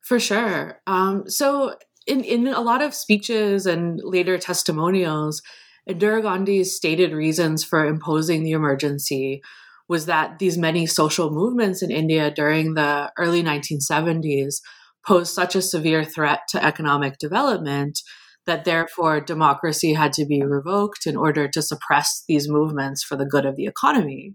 For 0.00 0.18
sure. 0.18 0.80
Um, 0.86 1.28
so, 1.28 1.74
in 2.06 2.24
in 2.24 2.46
a 2.46 2.62
lot 2.62 2.80
of 2.80 2.94
speeches 2.94 3.66
and 3.66 4.00
later 4.02 4.38
testimonials, 4.38 5.42
Indira 5.88 6.22
Gandhi's 6.22 6.74
stated 6.74 7.12
reasons 7.12 7.62
for 7.62 7.84
imposing 7.84 8.42
the 8.42 8.52
emergency 8.52 9.42
was 9.88 10.06
that 10.06 10.38
these 10.38 10.58
many 10.58 10.86
social 10.86 11.30
movements 11.30 11.82
in 11.82 11.90
India 11.90 12.30
during 12.30 12.74
the 12.74 13.10
early 13.18 13.42
1970s 13.42 14.56
posed 15.06 15.32
such 15.32 15.56
a 15.56 15.62
severe 15.62 16.04
threat 16.04 16.40
to 16.50 16.64
economic 16.64 17.18
development 17.18 18.00
that 18.46 18.64
therefore 18.64 19.20
democracy 19.20 19.94
had 19.94 20.12
to 20.12 20.26
be 20.26 20.42
revoked 20.42 21.06
in 21.06 21.16
order 21.16 21.48
to 21.48 21.62
suppress 21.62 22.24
these 22.28 22.48
movements 22.48 23.02
for 23.02 23.16
the 23.16 23.26
good 23.26 23.46
of 23.46 23.56
the 23.56 23.66
economy. 23.66 24.34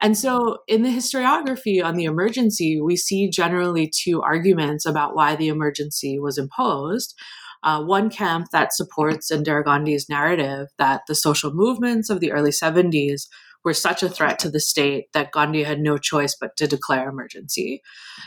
And 0.00 0.18
so, 0.18 0.58
in 0.66 0.82
the 0.82 0.88
historiography 0.88 1.82
on 1.82 1.94
the 1.94 2.04
emergency, 2.04 2.80
we 2.80 2.96
see 2.96 3.30
generally 3.30 3.90
two 3.90 4.22
arguments 4.22 4.84
about 4.84 5.14
why 5.14 5.36
the 5.36 5.48
emergency 5.48 6.18
was 6.18 6.36
imposed. 6.36 7.14
Uh, 7.62 7.82
one 7.82 8.10
camp 8.10 8.48
that 8.52 8.74
supports 8.74 9.30
Indira 9.30 9.64
Gandhi's 9.64 10.08
narrative 10.08 10.68
that 10.78 11.02
the 11.06 11.14
social 11.14 11.54
movements 11.54 12.10
of 12.10 12.20
the 12.20 12.32
early 12.32 12.50
70s 12.50 13.26
were 13.64 13.74
such 13.74 14.02
a 14.02 14.08
threat 14.08 14.38
to 14.40 14.50
the 14.50 14.60
state 14.60 15.12
that 15.12 15.32
Gandhi 15.32 15.62
had 15.62 15.80
no 15.80 15.96
choice 15.96 16.36
but 16.38 16.56
to 16.58 16.66
declare 16.66 17.08
emergency. 17.08 17.82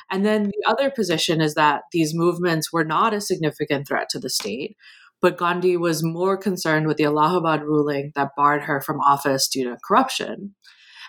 And 0.09 0.25
then 0.25 0.45
the 0.45 0.63
other 0.67 0.89
position 0.89 1.41
is 1.41 1.53
that 1.53 1.83
these 1.91 2.15
movements 2.15 2.73
were 2.73 2.83
not 2.83 3.13
a 3.13 3.21
significant 3.21 3.87
threat 3.87 4.09
to 4.09 4.19
the 4.19 4.29
state, 4.29 4.75
but 5.21 5.37
Gandhi 5.37 5.77
was 5.77 6.03
more 6.03 6.37
concerned 6.37 6.87
with 6.87 6.97
the 6.97 7.05
Allahabad 7.05 7.63
ruling 7.63 8.11
that 8.15 8.35
barred 8.35 8.63
her 8.63 8.81
from 8.81 8.99
office 8.99 9.47
due 9.47 9.65
to 9.65 9.77
corruption. 9.87 10.55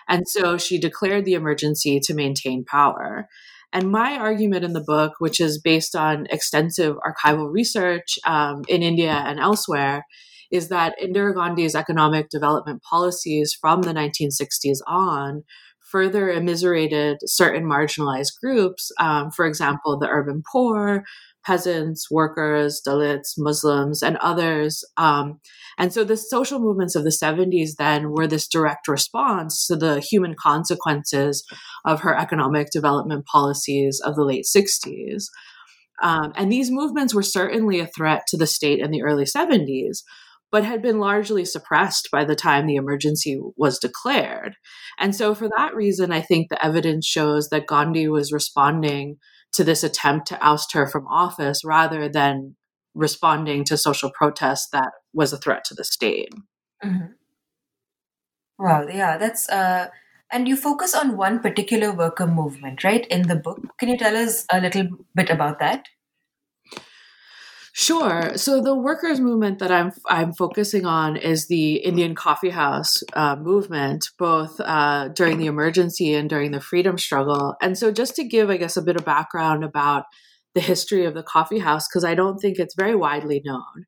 And 0.07 0.27
so 0.27 0.57
she 0.57 0.79
declared 0.79 1.25
the 1.25 1.35
emergency 1.35 1.99
to 2.01 2.13
maintain 2.13 2.65
power. 2.65 3.27
And 3.71 3.91
my 3.91 4.17
argument 4.17 4.65
in 4.65 4.73
the 4.73 4.83
book, 4.83 5.13
which 5.19 5.39
is 5.39 5.61
based 5.61 5.95
on 5.95 6.25
extensive 6.31 6.95
archival 6.97 7.51
research 7.51 8.17
um, 8.25 8.63
in 8.67 8.81
India 8.81 9.11
and 9.11 9.39
elsewhere, 9.39 10.05
is 10.51 10.69
that 10.69 10.95
Indira 11.01 11.33
Gandhi's 11.33 11.75
economic 11.75 12.29
development 12.29 12.81
policies 12.83 13.55
from 13.59 13.81
the 13.83 13.93
1960s 13.93 14.79
on 14.87 15.43
further 15.91 16.29
immiserated 16.29 17.17
certain 17.25 17.63
marginalized 17.63 18.33
groups, 18.41 18.91
um, 18.99 19.31
for 19.31 19.45
example, 19.45 19.97
the 19.97 20.07
urban 20.07 20.43
poor, 20.51 21.03
peasants, 21.45 22.11
workers, 22.11 22.81
Dalits, 22.85 23.33
Muslims, 23.37 24.03
and 24.03 24.17
others. 24.17 24.83
Um, 24.97 25.39
and 25.77 25.91
so 25.91 26.03
the 26.03 26.17
social 26.17 26.59
movements 26.59 26.95
of 26.95 27.03
the 27.03 27.09
70s 27.09 27.71
then 27.77 28.11
were 28.11 28.27
this 28.27 28.47
direct 28.47 28.87
response 28.87 29.65
to 29.67 29.75
the 29.75 29.99
human 29.99 30.35
consequences 30.39 31.43
of 31.85 32.01
her 32.01 32.15
economic 32.15 32.69
development 32.71 33.25
policies 33.25 33.99
of 34.03 34.15
the 34.15 34.25
late 34.25 34.45
60s. 34.45 35.23
Um, 36.01 36.31
and 36.35 36.51
these 36.51 36.71
movements 36.71 37.13
were 37.13 37.23
certainly 37.23 37.79
a 37.79 37.87
threat 37.87 38.23
to 38.27 38.37
the 38.37 38.47
state 38.47 38.79
in 38.79 38.91
the 38.91 39.01
early 39.01 39.25
70s, 39.25 40.03
but 40.51 40.63
had 40.63 40.81
been 40.81 40.99
largely 40.99 41.45
suppressed 41.45 42.09
by 42.11 42.25
the 42.25 42.35
time 42.35 42.65
the 42.65 42.75
emergency 42.75 43.39
was 43.55 43.79
declared. 43.79 44.55
And 44.97 45.15
so, 45.15 45.35
for 45.35 45.49
that 45.57 45.75
reason, 45.75 46.11
I 46.11 46.21
think 46.21 46.49
the 46.49 46.63
evidence 46.63 47.05
shows 47.05 47.49
that 47.49 47.67
Gandhi 47.67 48.07
was 48.07 48.31
responding 48.31 49.17
to 49.53 49.63
this 49.63 49.83
attempt 49.83 50.27
to 50.27 50.43
oust 50.45 50.73
her 50.73 50.87
from 50.87 51.07
office 51.07 51.63
rather 51.63 52.07
than 52.09 52.55
responding 52.95 53.63
to 53.65 53.77
social 53.77 54.11
protests 54.13 54.67
that 54.71 54.91
was 55.13 55.33
a 55.33 55.37
threat 55.37 55.63
to 55.65 55.73
the 55.73 55.83
state. 55.83 56.33
Mm-hmm. 56.83 57.13
Wow, 58.57 58.87
yeah, 58.87 59.17
that's 59.17 59.49
uh 59.49 59.87
and 60.31 60.47
you 60.47 60.55
focus 60.55 60.93
on 60.93 61.17
one 61.17 61.39
particular 61.39 61.91
worker 61.91 62.27
movement, 62.27 62.83
right, 62.83 63.05
in 63.07 63.27
the 63.27 63.35
book. 63.35 63.59
Can 63.79 63.89
you 63.89 63.97
tell 63.97 64.15
us 64.15 64.45
a 64.51 64.61
little 64.61 64.87
bit 65.15 65.29
about 65.29 65.59
that? 65.59 65.85
Sure. 67.81 68.33
So 68.35 68.59
the 68.59 68.75
workers' 68.75 69.21
movement 69.21 69.59
that 69.59 69.71
I'm 69.71 69.93
I'm 70.05 70.33
focusing 70.33 70.85
on 70.85 71.15
is 71.15 71.47
the 71.47 71.75
Indian 71.75 72.13
coffee 72.13 72.49
house 72.49 73.01
uh, 73.13 73.37
movement, 73.37 74.09
both 74.19 74.59
uh, 74.59 75.07
during 75.07 75.37
the 75.37 75.45
emergency 75.45 76.13
and 76.13 76.29
during 76.29 76.51
the 76.51 76.59
freedom 76.59 76.97
struggle. 76.97 77.55
And 77.61 77.77
so, 77.77 77.89
just 77.89 78.17
to 78.17 78.25
give, 78.25 78.49
I 78.49 78.57
guess, 78.57 78.75
a 78.75 78.81
bit 78.81 78.97
of 78.97 79.05
background 79.05 79.63
about 79.63 80.03
the 80.55 80.59
history 80.59 81.05
of 81.05 81.13
the 81.13 81.23
coffee 81.23 81.59
house, 81.59 81.87
because 81.87 82.03
I 82.03 82.15
don't 82.15 82.37
think 82.39 82.59
it's 82.59 82.75
very 82.75 82.97
widely 82.97 83.41
known. 83.45 83.85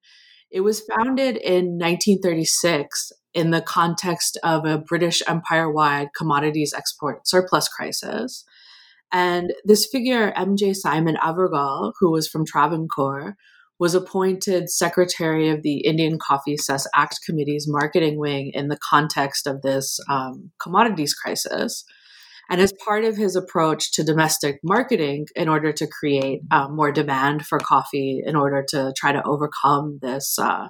It 0.50 0.62
was 0.62 0.88
founded 0.96 1.36
in 1.36 1.78
1936 1.78 3.12
in 3.34 3.52
the 3.52 3.62
context 3.62 4.38
of 4.42 4.64
a 4.64 4.78
British 4.78 5.22
empire-wide 5.28 6.12
commodities 6.16 6.74
export 6.74 7.28
surplus 7.28 7.68
crisis. 7.68 8.46
And 9.12 9.52
this 9.66 9.86
figure, 9.86 10.32
MJ 10.32 10.74
Simon 10.74 11.18
Avargal, 11.22 11.92
who 12.00 12.10
was 12.10 12.30
from 12.30 12.46
Travancore, 12.46 13.36
was 13.82 13.96
appointed 13.96 14.70
secretary 14.70 15.50
of 15.50 15.64
the 15.64 15.80
Indian 15.80 16.20
Coffee 16.20 16.56
Cess 16.56 16.86
Act 16.94 17.20
Committee's 17.26 17.66
marketing 17.68 18.20
wing 18.20 18.52
in 18.54 18.68
the 18.68 18.78
context 18.78 19.48
of 19.48 19.64
this 19.64 20.00
um, 20.08 20.52
commodities 20.62 21.16
crisis. 21.16 21.84
And 22.48 22.62
as 22.62 22.72
part 22.86 23.06
of 23.06 23.18
his 23.18 23.36
approach 23.36 23.92
to 23.94 24.04
domestic 24.04 24.60
marketing, 24.64 25.26
in 25.36 25.50
order 25.50 25.72
to 25.72 25.88
create 25.88 26.42
um, 26.52 26.76
more 26.76 26.92
demand 26.92 27.48
for 27.48 27.58
coffee, 27.58 28.22
in 28.24 28.36
order 28.36 28.64
to 28.70 28.94
try 28.96 29.14
to 29.14 29.24
overcome 29.26 29.98
this 30.00 30.38
uh, 30.38 30.68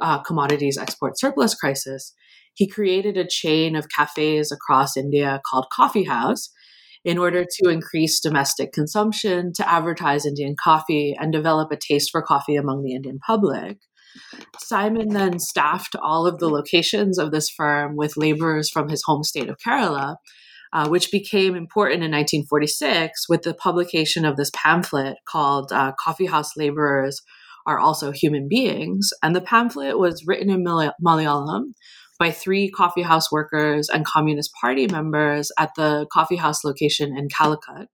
uh, 0.00 0.18
commodities 0.24 0.76
export 0.76 1.16
surplus 1.16 1.54
crisis, 1.54 2.12
he 2.54 2.66
created 2.66 3.16
a 3.16 3.24
chain 3.24 3.76
of 3.76 3.86
cafes 3.88 4.50
across 4.50 4.96
India 4.96 5.40
called 5.48 5.68
Coffee 5.72 6.04
House, 6.04 6.50
in 7.04 7.18
order 7.18 7.44
to 7.44 7.68
increase 7.68 8.20
domestic 8.20 8.72
consumption, 8.72 9.52
to 9.54 9.70
advertise 9.70 10.26
Indian 10.26 10.56
coffee, 10.62 11.16
and 11.18 11.32
develop 11.32 11.70
a 11.72 11.76
taste 11.76 12.10
for 12.10 12.22
coffee 12.22 12.56
among 12.56 12.82
the 12.82 12.94
Indian 12.94 13.18
public. 13.24 13.78
Simon 14.58 15.08
then 15.10 15.38
staffed 15.38 15.94
all 16.02 16.26
of 16.26 16.38
the 16.38 16.48
locations 16.48 17.18
of 17.18 17.30
this 17.30 17.48
firm 17.50 17.96
with 17.96 18.16
laborers 18.16 18.70
from 18.70 18.88
his 18.88 19.02
home 19.04 19.22
state 19.22 19.48
of 19.48 19.58
Kerala, 19.64 20.16
uh, 20.72 20.88
which 20.88 21.10
became 21.10 21.54
important 21.54 22.02
in 22.02 22.10
1946 22.10 23.28
with 23.28 23.42
the 23.42 23.54
publication 23.54 24.24
of 24.24 24.36
this 24.36 24.50
pamphlet 24.54 25.16
called 25.28 25.72
uh, 25.72 25.92
Coffee 26.02 26.26
House 26.26 26.56
Laborers 26.56 27.22
Are 27.66 27.78
Also 27.78 28.12
Human 28.12 28.48
Beings. 28.48 29.10
And 29.22 29.34
the 29.34 29.40
pamphlet 29.40 29.98
was 29.98 30.24
written 30.26 30.50
in 30.50 30.64
Malayalam 30.64 31.72
by 32.18 32.30
three 32.30 32.70
coffee 32.70 33.02
house 33.02 33.30
workers 33.30 33.88
and 33.88 34.04
Communist 34.04 34.52
Party 34.60 34.86
members 34.86 35.52
at 35.58 35.70
the 35.76 36.06
coffee 36.12 36.36
house 36.36 36.64
location 36.64 37.16
in 37.16 37.28
Calicut, 37.28 37.88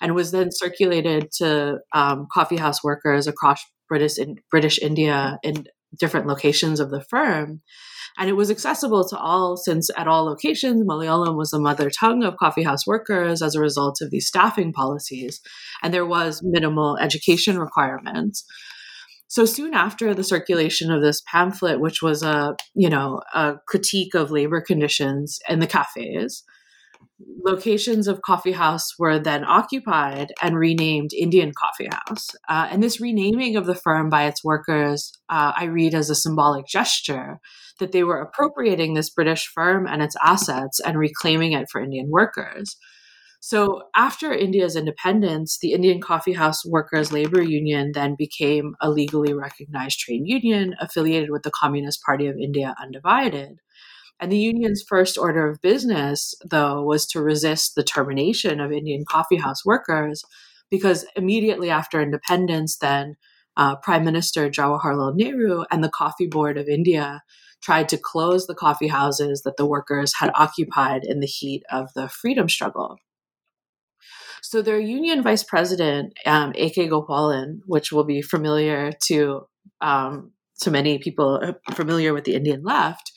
and 0.00 0.14
was 0.14 0.30
then 0.30 0.48
circulated 0.52 1.30
to 1.38 1.78
um, 1.92 2.26
coffee 2.32 2.56
house 2.56 2.84
workers 2.84 3.26
across 3.26 3.64
British 3.88 4.18
in, 4.18 4.36
British 4.50 4.78
India 4.78 5.38
in 5.42 5.66
different 5.98 6.26
locations 6.26 6.80
of 6.80 6.90
the 6.90 7.00
firm. 7.00 7.62
And 8.18 8.30
it 8.30 8.34
was 8.34 8.50
accessible 8.50 9.06
to 9.08 9.18
all 9.18 9.56
since 9.56 9.90
at 9.96 10.08
all 10.08 10.24
locations, 10.24 10.82
Malayalam 10.84 11.36
was 11.36 11.50
the 11.50 11.60
mother 11.60 11.90
tongue 11.90 12.22
of 12.24 12.36
coffeehouse 12.36 12.86
workers 12.86 13.42
as 13.42 13.54
a 13.54 13.60
result 13.60 13.98
of 14.00 14.10
these 14.10 14.26
staffing 14.26 14.72
policies. 14.72 15.40
And 15.82 15.92
there 15.92 16.06
was 16.06 16.40
minimal 16.42 16.96
education 16.96 17.58
requirements. 17.58 18.44
So 19.28 19.44
soon 19.44 19.74
after 19.74 20.14
the 20.14 20.24
circulation 20.24 20.90
of 20.90 21.02
this 21.02 21.22
pamphlet, 21.30 21.80
which 21.80 22.00
was 22.00 22.22
a, 22.22 22.56
you 22.74 22.88
know, 22.88 23.20
a 23.34 23.56
critique 23.66 24.14
of 24.14 24.30
labor 24.30 24.60
conditions 24.60 25.38
in 25.48 25.58
the 25.58 25.66
cafes, 25.66 26.44
locations 27.44 28.08
of 28.08 28.22
coffee 28.22 28.52
house 28.52 28.98
were 28.98 29.18
then 29.18 29.44
occupied 29.44 30.32
and 30.42 30.56
renamed 30.56 31.12
Indian 31.12 31.52
Coffee 31.52 31.88
House. 31.90 32.28
Uh, 32.48 32.68
and 32.70 32.82
this 32.82 33.00
renaming 33.00 33.56
of 33.56 33.66
the 33.66 33.74
firm 33.74 34.10
by 34.10 34.24
its 34.24 34.44
workers, 34.44 35.12
uh, 35.28 35.52
I 35.56 35.64
read 35.64 35.94
as 35.94 36.10
a 36.10 36.14
symbolic 36.14 36.66
gesture 36.66 37.38
that 37.78 37.92
they 37.92 38.04
were 38.04 38.20
appropriating 38.20 38.94
this 38.94 39.10
British 39.10 39.50
firm 39.54 39.86
and 39.86 40.02
its 40.02 40.16
assets 40.22 40.80
and 40.80 40.98
reclaiming 40.98 41.52
it 41.52 41.68
for 41.70 41.80
Indian 41.80 42.10
workers. 42.10 42.76
So, 43.48 43.82
after 43.94 44.32
India's 44.32 44.74
independence, 44.74 45.56
the 45.56 45.72
Indian 45.72 46.00
Coffee 46.00 46.32
House 46.32 46.66
Workers' 46.66 47.12
Labor 47.12 47.40
Union 47.40 47.92
then 47.94 48.16
became 48.18 48.74
a 48.80 48.90
legally 48.90 49.32
recognized 49.34 50.00
trade 50.00 50.22
union 50.24 50.74
affiliated 50.80 51.30
with 51.30 51.44
the 51.44 51.52
Communist 51.52 52.02
Party 52.02 52.26
of 52.26 52.34
India 52.38 52.74
Undivided. 52.82 53.60
And 54.18 54.32
the 54.32 54.36
union's 54.36 54.82
first 54.82 55.16
order 55.16 55.48
of 55.48 55.62
business, 55.62 56.34
though, 56.44 56.82
was 56.82 57.06
to 57.06 57.22
resist 57.22 57.76
the 57.76 57.84
termination 57.84 58.58
of 58.58 58.72
Indian 58.72 59.04
coffee 59.08 59.36
house 59.36 59.64
workers, 59.64 60.24
because 60.68 61.06
immediately 61.14 61.70
after 61.70 62.02
independence, 62.02 62.78
then 62.78 63.14
uh, 63.56 63.76
Prime 63.76 64.04
Minister 64.04 64.50
Jawaharlal 64.50 65.14
Nehru 65.14 65.62
and 65.70 65.84
the 65.84 65.88
Coffee 65.88 66.26
Board 66.26 66.58
of 66.58 66.66
India 66.66 67.22
tried 67.62 67.88
to 67.90 67.96
close 67.96 68.48
the 68.48 68.56
coffee 68.56 68.88
houses 68.88 69.42
that 69.42 69.56
the 69.56 69.66
workers 69.66 70.14
had 70.18 70.32
occupied 70.34 71.04
in 71.04 71.20
the 71.20 71.28
heat 71.28 71.62
of 71.70 71.90
the 71.94 72.08
freedom 72.08 72.48
struggle. 72.48 72.98
So 74.48 74.62
their 74.62 74.78
union 74.78 75.24
vice 75.24 75.42
president, 75.42 76.12
um, 76.24 76.52
A.K. 76.54 76.88
Gopalan, 76.88 77.62
which 77.66 77.90
will 77.90 78.04
be 78.04 78.22
familiar 78.22 78.92
to 79.08 79.40
um, 79.80 80.30
to 80.60 80.70
many 80.70 80.98
people 80.98 81.40
uh, 81.42 81.74
familiar 81.74 82.14
with 82.14 82.24
the 82.24 82.36
Indian 82.36 82.62
left, 82.62 83.10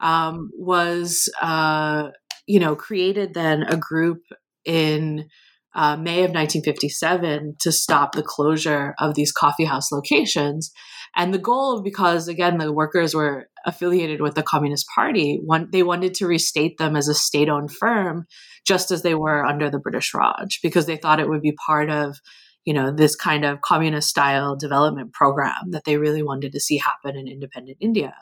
um, 0.00 0.50
was 0.52 1.28
uh, 1.40 2.08
you 2.48 2.58
know 2.58 2.74
created 2.74 3.34
then 3.34 3.62
a 3.62 3.76
group 3.76 4.22
in 4.64 5.28
uh, 5.76 5.96
May 5.96 6.24
of 6.24 6.30
1957 6.30 7.56
to 7.60 7.72
stop 7.72 8.14
the 8.14 8.22
closure 8.24 8.94
of 8.98 9.14
these 9.14 9.30
coffee 9.30 9.64
house 9.64 9.92
locations. 9.92 10.72
And 11.16 11.32
the 11.32 11.38
goal, 11.38 11.82
because 11.82 12.26
again, 12.26 12.58
the 12.58 12.72
workers 12.72 13.14
were 13.14 13.48
affiliated 13.66 14.20
with 14.20 14.34
the 14.34 14.42
Communist 14.42 14.86
Party, 14.94 15.40
one, 15.44 15.68
they 15.70 15.82
wanted 15.82 16.14
to 16.14 16.26
restate 16.26 16.78
them 16.78 16.96
as 16.96 17.08
a 17.08 17.14
state 17.14 17.48
owned 17.48 17.72
firm, 17.72 18.26
just 18.64 18.90
as 18.90 19.02
they 19.02 19.14
were 19.14 19.44
under 19.44 19.70
the 19.70 19.78
British 19.78 20.14
Raj, 20.14 20.60
because 20.62 20.86
they 20.86 20.96
thought 20.96 21.20
it 21.20 21.28
would 21.28 21.42
be 21.42 21.52
part 21.66 21.90
of 21.90 22.16
you 22.64 22.72
know 22.72 22.90
this 22.90 23.14
kind 23.14 23.44
of 23.44 23.60
communist 23.60 24.08
style 24.08 24.56
development 24.56 25.12
program 25.12 25.70
that 25.70 25.84
they 25.84 25.98
really 25.98 26.22
wanted 26.22 26.52
to 26.52 26.60
see 26.60 26.78
happen 26.78 27.16
in 27.16 27.28
independent 27.28 27.76
India. 27.80 28.14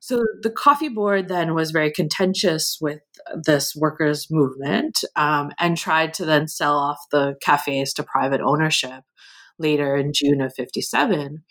So 0.00 0.24
the 0.42 0.50
coffee 0.50 0.88
board 0.88 1.28
then 1.28 1.54
was 1.54 1.72
very 1.72 1.90
contentious 1.90 2.78
with 2.80 3.00
this 3.44 3.74
workers' 3.74 4.28
movement 4.30 5.04
um, 5.16 5.50
and 5.58 5.76
tried 5.76 6.14
to 6.14 6.24
then 6.24 6.46
sell 6.46 6.78
off 6.78 6.98
the 7.10 7.34
cafes 7.42 7.92
to 7.94 8.04
private 8.04 8.40
ownership 8.40 9.02
later 9.58 9.96
in 9.96 10.12
June 10.14 10.40
of 10.40 10.54
57. 10.54 11.42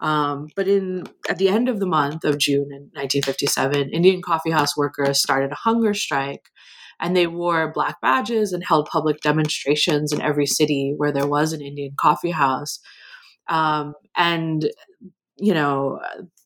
Um, 0.00 0.48
but 0.56 0.66
in 0.66 1.06
at 1.28 1.38
the 1.38 1.48
end 1.48 1.68
of 1.68 1.78
the 1.78 1.86
month 1.86 2.24
of 2.24 2.38
June 2.38 2.68
in 2.72 2.90
1957, 2.94 3.90
Indian 3.90 4.22
coffee 4.22 4.50
house 4.50 4.76
workers 4.76 5.20
started 5.20 5.52
a 5.52 5.56
hunger 5.56 5.94
strike 5.94 6.48
and 7.00 7.16
they 7.16 7.26
wore 7.26 7.72
black 7.72 8.00
badges 8.00 8.52
and 8.52 8.64
held 8.64 8.88
public 8.90 9.20
demonstrations 9.20 10.12
in 10.12 10.20
every 10.20 10.46
city 10.46 10.94
where 10.96 11.12
there 11.12 11.26
was 11.26 11.52
an 11.52 11.60
Indian 11.60 11.92
coffee 11.98 12.30
house. 12.30 12.80
Um, 13.48 13.94
and 14.16 14.68
you 15.36 15.52
know 15.52 16.00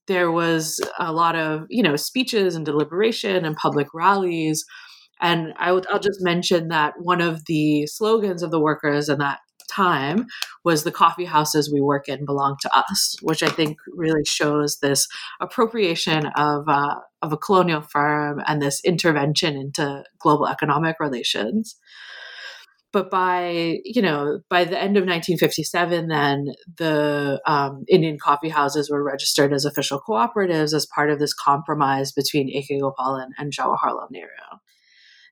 there 0.07 0.31
was 0.31 0.81
a 0.99 1.12
lot 1.12 1.37
of 1.37 1.67
you 1.69 1.83
know 1.83 1.97
speeches 1.97 2.55
and 2.55 2.64
deliberation 2.64 3.45
and 3.45 3.57
public 3.57 3.88
rallies 3.95 4.64
and 5.21 5.52
I 5.57 5.73
will 5.73 5.83
just 6.00 6.23
mention 6.23 6.69
that 6.69 6.95
one 6.99 7.21
of 7.21 7.45
the 7.47 7.87
slogans 7.87 8.43
of 8.43 8.50
the 8.50 8.61
workers 8.61 9.09
in 9.09 9.19
that 9.19 9.40
time 9.79 10.27
was 10.65 10.83
the 10.83 10.99
coffee 11.03 11.25
houses 11.25 11.73
we 11.73 11.81
work 11.81 12.09
in 12.09 12.25
belong 12.25 12.57
to 12.63 12.71
us, 12.77 13.17
which 13.23 13.43
I 13.43 13.49
think 13.49 13.79
really 14.03 14.25
shows 14.25 14.79
this 14.79 15.07
appropriation 15.41 16.27
of 16.37 16.69
uh, 16.69 16.97
of 17.23 17.33
a 17.33 17.37
colonial 17.37 17.83
firm 17.83 18.41
and 18.47 18.61
this 18.61 18.81
intervention 18.85 19.57
into 19.57 20.05
global 20.19 20.47
economic 20.47 20.97
relations. 21.01 21.77
But 22.91 23.11
by 23.11 23.79
you 23.85 24.03
know 24.03 24.41
by 24.49 24.64
the 24.64 24.79
end 24.79 24.97
of 24.97 25.05
1957 25.05 26.09
then 26.09 26.55
the 26.79 27.41
um, 27.47 27.85
indian 27.87 28.19
coffee 28.19 28.49
houses 28.49 28.88
were 28.91 29.05
registered 29.05 29.53
as 29.53 29.67
official 29.67 30.01
cooperatives 30.01 30.73
as 30.73 30.87
part 30.87 31.11
of 31.11 31.19
this 31.19 31.35
compromise 31.35 32.12
between 32.12 32.49
ak 32.49 32.69
gopalan 32.81 33.29
and 33.38 33.53
jawaharlal 33.53 34.11
nehru 34.11 34.49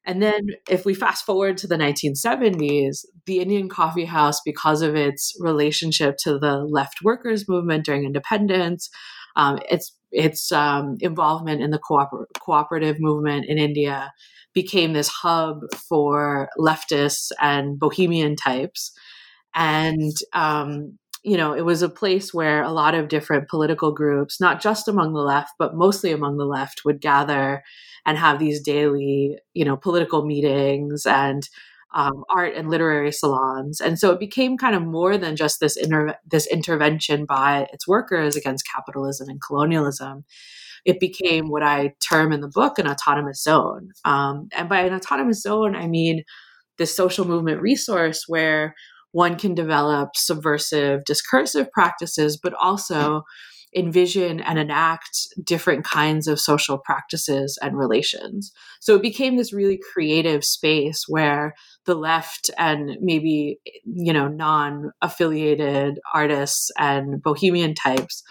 and 0.07 0.23
then 0.23 0.47
if 0.71 0.85
we 0.87 0.95
fast 0.95 1.27
forward 1.27 1.57
to 1.59 1.67
the 1.67 1.77
1970s 1.77 3.05
the 3.27 3.41
indian 3.41 3.69
coffee 3.69 4.05
house 4.05 4.41
because 4.45 4.83
of 4.83 4.95
its 4.95 5.37
relationship 5.41 6.17
to 6.19 6.39
the 6.39 6.59
left 6.59 7.03
workers 7.03 7.49
movement 7.49 7.85
during 7.85 8.05
independence 8.05 8.89
um, 9.37 9.59
its 9.71 9.95
its 10.13 10.51
um, 10.53 10.97
involvement 11.01 11.61
in 11.61 11.71
the 11.71 11.79
cooper- 11.79 12.29
cooperative 12.41 12.97
movement 13.01 13.45
in 13.47 13.59
india 13.59 14.13
became 14.57 14.95
this 14.95 15.09
hub 15.09 15.61
for 15.89 16.49
leftists 16.59 17.31
and 17.41 17.79
bohemian 17.79 18.35
types. 18.35 18.91
And, 19.55 20.15
um, 20.33 20.99
you 21.27 21.37
know, 21.37 21.53
it 21.55 21.63
was 21.65 21.83
a 21.83 21.89
place 21.89 22.33
where 22.33 22.63
a 22.63 22.71
lot 22.71 22.95
of 22.95 23.09
different 23.09 23.49
political 23.49 23.91
groups, 23.91 24.41
not 24.41 24.63
just 24.63 24.87
among 24.87 25.13
the 25.13 25.21
left, 25.21 25.55
but 25.59 25.75
mostly 25.75 26.13
among 26.13 26.37
the 26.37 26.47
left, 26.47 26.85
would 26.85 27.01
gather 27.01 27.65
and 28.07 28.17
have 28.17 28.39
these 28.39 28.61
daily, 28.63 29.37
you 29.53 29.65
know, 29.65 29.77
political 29.77 30.25
meetings 30.25 31.05
and 31.05 31.49
um, 31.93 32.23
art 32.31 32.55
and 32.55 32.71
literary 32.71 33.11
salons. 33.11 33.81
And 33.81 33.99
so 33.99 34.13
it 34.13 34.21
became 34.21 34.57
kind 34.57 34.77
of 34.77 34.83
more 34.83 35.19
than 35.19 35.35
just 35.35 35.59
this 35.59 35.77
inter- 35.77 36.17
this 36.31 36.47
intervention 36.47 37.27
by 37.27 37.67
its 37.73 37.89
workers 37.89 38.37
against 38.37 38.69
capitalism 38.73 39.29
and 39.29 39.41
colonialism 39.43 40.25
it 40.85 41.01
became 41.01 41.49
what 41.49 41.65
I 41.65 41.95
term 42.01 42.33
in 42.33 42.41
the 42.41 42.49
book 42.49 42.79
an 42.79 42.87
autonomous 42.87 43.43
zone. 43.43 43.91
Um, 44.05 44.49
and 44.53 44.69
by 44.69 44.83
an 44.83 44.95
autonomous 44.95 45.43
zone, 45.43 45.75
I 45.75 45.89
mean 45.89 46.23
this 46.79 46.95
social 46.95 47.25
movement 47.25 47.61
resource 47.61 48.27
where 48.29 48.77
one 49.13 49.37
can 49.37 49.55
develop 49.55 50.11
subversive 50.17 51.05
discursive 51.05 51.71
practices, 51.73 52.39
but 52.43 52.55
also 52.55 53.23
envision 53.75 54.41
and 54.41 54.59
enact 54.59 55.29
different 55.45 55.85
kinds 55.85 56.27
of 56.27 56.41
social 56.41 56.79
practices 56.79 57.59
and 57.61 57.77
relations. 57.77 58.53
So 58.81 58.95
it 58.95 59.03
became 59.03 59.37
this 59.37 59.53
really 59.53 59.79
creative 59.93 60.45
space 60.45 61.05
where 61.09 61.55
the 61.85 61.95
left 61.95 62.51
and 62.59 62.97
maybe, 63.01 63.59
you 63.85 64.13
know, 64.13 64.29
non 64.29 64.93
affiliated 65.03 65.99
artists 66.15 66.71
and 66.79 67.23
bohemian 67.23 67.75
types 67.75 68.23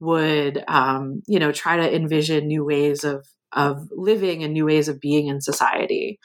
would 0.00 0.62
um, 0.68 1.22
you 1.26 1.38
know 1.38 1.52
try 1.52 1.76
to 1.76 1.94
envision 1.94 2.46
new 2.46 2.64
ways 2.64 3.04
of 3.04 3.26
of 3.52 3.88
living 3.90 4.42
and 4.42 4.52
new 4.52 4.66
ways 4.66 4.88
of 4.88 5.00
being 5.00 5.28
in 5.28 5.40
society 5.40 6.18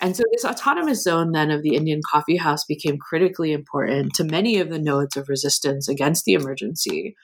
and 0.00 0.16
so 0.16 0.22
this 0.32 0.44
autonomous 0.44 1.02
zone 1.02 1.32
then 1.32 1.50
of 1.50 1.62
the 1.62 1.74
indian 1.74 2.00
coffee 2.10 2.36
house 2.36 2.64
became 2.64 2.98
critically 2.98 3.52
important 3.52 4.12
to 4.14 4.24
many 4.24 4.58
of 4.58 4.70
the 4.70 4.78
nodes 4.78 5.16
of 5.16 5.28
resistance 5.28 5.88
against 5.88 6.24
the 6.24 6.34
emergency 6.34 7.14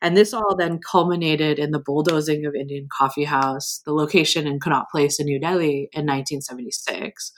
and 0.00 0.16
this 0.16 0.32
all 0.32 0.56
then 0.56 0.78
culminated 0.78 1.58
in 1.58 1.70
the 1.70 1.82
bulldozing 1.84 2.44
of 2.46 2.54
indian 2.54 2.88
coffee 2.96 3.24
house 3.24 3.80
the 3.84 3.92
location 3.92 4.46
in 4.46 4.60
connaught 4.60 4.88
place 4.90 5.18
in 5.18 5.26
new 5.26 5.40
delhi 5.40 5.88
in 5.92 6.06
1976 6.06 7.32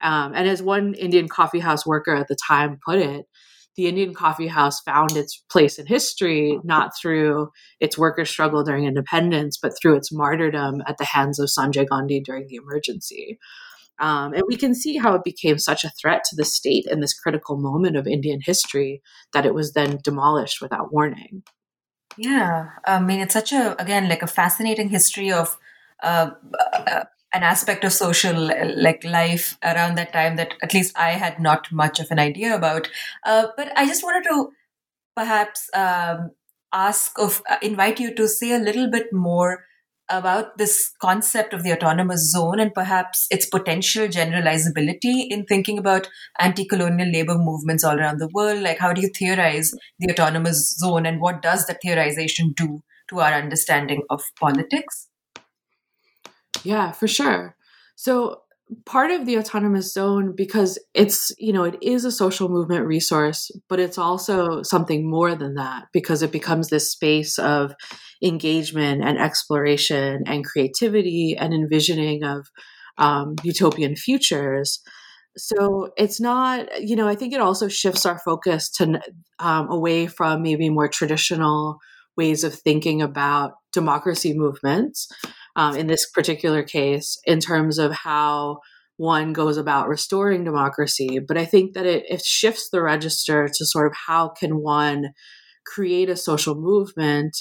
um, 0.00 0.32
and 0.34 0.48
as 0.48 0.62
one 0.62 0.94
indian 0.94 1.28
coffee 1.28 1.60
house 1.60 1.86
worker 1.86 2.14
at 2.14 2.28
the 2.28 2.36
time 2.48 2.78
put 2.84 2.98
it 2.98 3.26
the 3.76 3.86
Indian 3.86 4.12
coffee 4.12 4.48
house 4.48 4.80
found 4.80 5.16
its 5.16 5.42
place 5.50 5.78
in 5.78 5.86
history 5.86 6.58
not 6.62 6.92
through 7.00 7.50
its 7.80 7.96
worker 7.96 8.24
struggle 8.24 8.62
during 8.62 8.84
independence, 8.84 9.58
but 9.60 9.72
through 9.80 9.96
its 9.96 10.12
martyrdom 10.12 10.82
at 10.86 10.98
the 10.98 11.06
hands 11.06 11.38
of 11.38 11.48
Sanjay 11.48 11.88
Gandhi 11.88 12.20
during 12.20 12.46
the 12.48 12.56
emergency. 12.56 13.38
Um, 13.98 14.34
and 14.34 14.42
we 14.48 14.56
can 14.56 14.74
see 14.74 14.96
how 14.96 15.14
it 15.14 15.24
became 15.24 15.58
such 15.58 15.84
a 15.84 15.90
threat 15.90 16.24
to 16.24 16.36
the 16.36 16.44
state 16.44 16.86
in 16.90 17.00
this 17.00 17.18
critical 17.18 17.56
moment 17.56 17.96
of 17.96 18.06
Indian 18.06 18.40
history 18.42 19.02
that 19.32 19.46
it 19.46 19.54
was 19.54 19.72
then 19.72 19.98
demolished 20.02 20.60
without 20.60 20.92
warning. 20.92 21.42
Yeah, 22.16 22.70
I 22.84 23.00
mean, 23.00 23.20
it's 23.20 23.32
such 23.32 23.52
a, 23.52 23.80
again, 23.80 24.08
like 24.08 24.22
a 24.22 24.26
fascinating 24.26 24.88
history 24.88 25.32
of 25.32 25.56
uh, 26.02 26.30
uh, 26.58 27.04
an 27.32 27.42
aspect 27.42 27.84
of 27.84 27.92
social 27.92 28.50
like 28.76 29.02
life 29.04 29.56
around 29.62 29.96
that 29.96 30.12
time 30.12 30.36
that 30.36 30.54
at 30.62 30.74
least 30.74 30.98
I 30.98 31.12
had 31.12 31.40
not 31.40 31.72
much 31.72 32.00
of 32.00 32.10
an 32.10 32.18
idea 32.18 32.54
about. 32.54 32.90
Uh, 33.24 33.46
but 33.56 33.72
I 33.76 33.86
just 33.86 34.02
wanted 34.02 34.28
to 34.28 34.50
perhaps 35.16 35.70
um, 35.74 36.32
ask 36.72 37.18
of 37.18 37.42
uh, 37.48 37.56
invite 37.62 38.00
you 38.00 38.14
to 38.14 38.28
say 38.28 38.52
a 38.52 38.58
little 38.58 38.90
bit 38.90 39.12
more 39.12 39.64
about 40.12 40.58
this 40.58 40.92
concept 41.00 41.54
of 41.54 41.62
the 41.62 41.72
autonomous 41.72 42.30
zone 42.30 42.60
and 42.60 42.72
perhaps 42.74 43.26
its 43.30 43.46
potential 43.46 44.06
generalizability 44.06 45.26
in 45.30 45.44
thinking 45.46 45.78
about 45.78 46.08
anti-colonial 46.38 47.10
labor 47.10 47.36
movements 47.38 47.82
all 47.82 47.98
around 47.98 48.18
the 48.18 48.28
world? 48.32 48.62
Like 48.62 48.78
how 48.78 48.92
do 48.92 49.00
you 49.00 49.08
theorize 49.08 49.72
the 49.98 50.12
autonomous 50.12 50.76
zone 50.78 51.06
and 51.06 51.20
what 51.20 51.42
does 51.42 51.66
the 51.66 51.76
theorization 51.84 52.54
do 52.54 52.82
to 53.08 53.20
our 53.20 53.32
understanding 53.32 54.02
of 54.10 54.22
politics? 54.38 55.08
Yeah 56.62 56.92
for 56.92 57.08
sure. 57.08 57.56
So 57.96 58.41
part 58.86 59.10
of 59.10 59.26
the 59.26 59.38
autonomous 59.38 59.92
zone 59.92 60.32
because 60.34 60.78
it's 60.94 61.30
you 61.38 61.52
know 61.52 61.64
it 61.64 61.76
is 61.82 62.04
a 62.04 62.12
social 62.12 62.48
movement 62.48 62.86
resource 62.86 63.50
but 63.68 63.78
it's 63.78 63.98
also 63.98 64.62
something 64.62 65.08
more 65.08 65.34
than 65.34 65.54
that 65.54 65.84
because 65.92 66.22
it 66.22 66.32
becomes 66.32 66.68
this 66.68 66.90
space 66.90 67.38
of 67.38 67.74
engagement 68.22 69.02
and 69.04 69.18
exploration 69.18 70.22
and 70.26 70.44
creativity 70.44 71.36
and 71.38 71.52
envisioning 71.52 72.24
of 72.24 72.46
um, 72.98 73.34
utopian 73.42 73.96
futures. 73.96 74.80
So 75.36 75.90
it's 75.96 76.20
not 76.20 76.68
you 76.82 76.94
know 76.94 77.08
i 77.08 77.14
think 77.14 77.32
it 77.32 77.40
also 77.40 77.68
shifts 77.68 78.04
our 78.04 78.18
focus 78.18 78.70
to 78.72 79.00
um, 79.38 79.70
away 79.70 80.06
from 80.06 80.42
maybe 80.42 80.68
more 80.68 80.88
traditional 80.88 81.78
ways 82.18 82.44
of 82.44 82.54
thinking 82.54 83.00
about 83.00 83.52
democracy 83.72 84.34
movements 84.34 85.08
um, 85.56 85.76
in 85.76 85.86
this 85.86 86.08
particular 86.10 86.62
case 86.62 87.18
in 87.24 87.40
terms 87.40 87.78
of 87.78 87.92
how 87.92 88.58
one 88.96 89.32
goes 89.32 89.56
about 89.56 89.88
restoring 89.88 90.44
democracy. 90.44 91.18
But 91.18 91.36
I 91.36 91.44
think 91.44 91.74
that 91.74 91.86
it, 91.86 92.04
it 92.08 92.22
shifts 92.22 92.68
the 92.70 92.82
register 92.82 93.48
to 93.48 93.66
sort 93.66 93.86
of 93.86 93.94
how 94.06 94.28
can 94.28 94.62
one 94.62 95.12
create 95.66 96.08
a 96.08 96.16
social 96.16 96.54
movement 96.54 97.36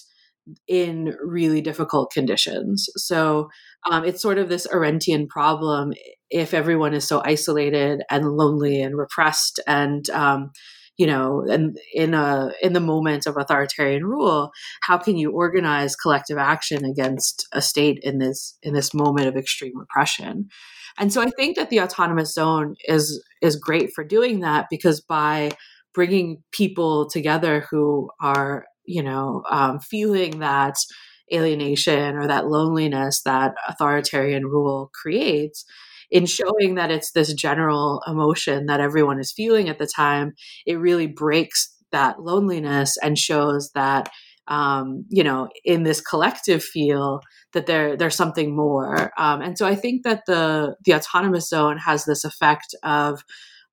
in 0.67 1.15
really 1.23 1.61
difficult 1.61 2.11
conditions. 2.11 2.87
So 2.95 3.49
um, 3.89 4.03
it's 4.03 4.21
sort 4.21 4.37
of 4.37 4.49
this 4.49 4.67
Arendtian 4.67 5.27
problem 5.27 5.93
if 6.29 6.53
everyone 6.53 6.93
is 6.93 7.07
so 7.07 7.21
isolated 7.23 8.01
and 8.09 8.31
lonely 8.31 8.81
and 8.81 8.97
repressed 8.97 9.59
and 9.67 10.09
um, 10.09 10.51
you 10.97 11.07
know 11.07 11.43
and 11.49 11.77
in 11.93 12.13
a 12.13 12.51
in 12.61 12.73
the 12.73 12.79
moment 12.79 13.25
of 13.25 13.37
authoritarian 13.37 14.05
rule 14.05 14.51
how 14.81 14.97
can 14.97 15.17
you 15.17 15.31
organize 15.31 15.95
collective 15.95 16.37
action 16.37 16.85
against 16.85 17.47
a 17.53 17.61
state 17.61 17.99
in 18.03 18.19
this 18.19 18.57
in 18.61 18.73
this 18.73 18.93
moment 18.93 19.27
of 19.27 19.35
extreme 19.35 19.77
repression 19.77 20.47
and 20.97 21.11
so 21.11 21.21
i 21.21 21.29
think 21.31 21.55
that 21.55 21.69
the 21.69 21.81
autonomous 21.81 22.33
zone 22.33 22.75
is 22.85 23.23
is 23.41 23.55
great 23.55 23.91
for 23.93 24.03
doing 24.03 24.41
that 24.41 24.67
because 24.69 25.01
by 25.01 25.51
bringing 25.93 26.41
people 26.51 27.09
together 27.09 27.65
who 27.69 28.09
are 28.21 28.65
you 28.85 29.03
know 29.03 29.43
um, 29.49 29.79
feeling 29.79 30.39
that 30.39 30.75
alienation 31.33 32.15
or 32.15 32.27
that 32.27 32.47
loneliness 32.47 33.21
that 33.23 33.53
authoritarian 33.67 34.45
rule 34.45 34.91
creates 34.93 35.65
in 36.11 36.25
showing 36.25 36.75
that 36.75 36.91
it's 36.91 37.11
this 37.11 37.33
general 37.33 38.03
emotion 38.05 38.65
that 38.65 38.81
everyone 38.81 39.19
is 39.19 39.31
feeling 39.31 39.69
at 39.69 39.79
the 39.79 39.87
time, 39.87 40.33
it 40.65 40.75
really 40.75 41.07
breaks 41.07 41.73
that 41.91 42.21
loneliness 42.21 42.97
and 43.01 43.17
shows 43.17 43.71
that 43.73 44.09
um, 44.47 45.05
you 45.09 45.23
know 45.23 45.49
in 45.63 45.83
this 45.83 46.01
collective 46.01 46.63
feel 46.63 47.21
that 47.53 47.65
there 47.65 47.95
there's 47.95 48.15
something 48.15 48.55
more. 48.55 49.11
Um, 49.17 49.41
and 49.41 49.57
so 49.57 49.65
I 49.65 49.75
think 49.75 50.03
that 50.03 50.23
the 50.27 50.75
the 50.85 50.93
autonomous 50.93 51.47
zone 51.47 51.77
has 51.77 52.05
this 52.05 52.23
effect 52.25 52.75
of 52.83 53.23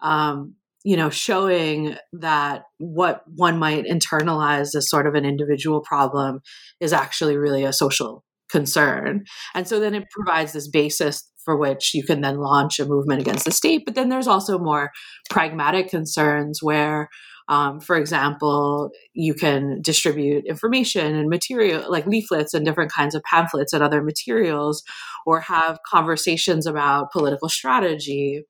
um, 0.01 0.55
you 0.85 0.97
know 0.97 1.11
showing 1.11 1.97
that 2.13 2.65
what 2.79 3.23
one 3.27 3.59
might 3.59 3.87
internalize 3.87 4.75
as 4.75 4.89
sort 4.89 5.07
of 5.07 5.15
an 5.15 5.25
individual 5.25 5.81
problem 5.81 6.41
is 6.81 6.93
actually 6.93 7.37
really 7.37 7.65
a 7.65 7.73
social 7.73 8.25
concern 8.49 9.25
and 9.55 9.69
so 9.69 9.79
then 9.79 9.95
it 9.95 10.09
provides 10.11 10.55
this 10.55 10.69
basis 10.69 11.28
for 11.49 11.57
which 11.57 11.95
you 11.95 12.05
can 12.05 12.21
then 12.21 12.37
launch 12.37 12.79
a 12.79 12.85
movement 12.85 13.23
against 13.23 13.47
the 13.47 13.51
state. 13.51 13.85
But 13.87 13.95
then 13.95 14.11
there's 14.11 14.27
also 14.27 14.59
more 14.59 14.91
pragmatic 15.31 15.89
concerns 15.89 16.63
where, 16.63 17.09
um, 17.49 17.81
for 17.81 17.97
example, 17.97 18.91
you 19.15 19.33
can 19.33 19.81
distribute 19.81 20.45
information 20.47 21.17
and 21.17 21.31
material 21.31 21.91
like 21.91 22.07
leaflets 22.07 22.53
and 22.53 22.67
different 22.67 22.93
kinds 22.93 23.15
of 23.15 23.23
pamphlets 23.23 23.73
and 23.73 23.83
other 23.83 24.03
materials, 24.03 24.83
or 25.25 25.41
have 25.41 25.79
conversations 25.91 26.67
about 26.67 27.13
political 27.13 27.49
strategy. 27.49 28.43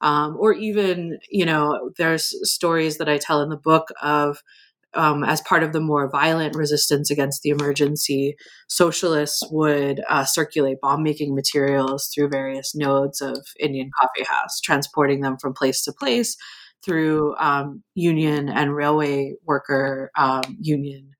Um, 0.00 0.38
or 0.40 0.54
even, 0.54 1.18
you 1.28 1.44
know, 1.44 1.90
there's 1.98 2.32
stories 2.50 2.96
that 2.96 3.10
I 3.10 3.18
tell 3.18 3.42
in 3.42 3.50
the 3.50 3.58
book 3.58 3.88
of 4.00 4.38
um, 4.94 5.22
as 5.22 5.40
part 5.42 5.62
of 5.62 5.72
the 5.72 5.80
more 5.80 6.10
violent 6.10 6.56
resistance 6.56 7.10
against 7.10 7.42
the 7.42 7.50
emergency, 7.50 8.36
socialists 8.68 9.42
would 9.50 10.02
uh, 10.08 10.24
circulate 10.24 10.80
bomb 10.80 11.02
making 11.02 11.34
materials 11.34 12.10
through 12.14 12.30
various 12.30 12.74
nodes 12.74 13.20
of 13.20 13.38
Indian 13.60 13.90
Coffee 14.00 14.24
House, 14.24 14.60
transporting 14.60 15.20
them 15.20 15.36
from 15.38 15.52
place 15.52 15.82
to 15.84 15.92
place 15.92 16.36
through 16.84 17.34
um, 17.38 17.82
union 17.94 18.48
and 18.48 18.74
railway 18.74 19.34
worker 19.44 20.10
um, 20.16 20.42
union 20.60 21.10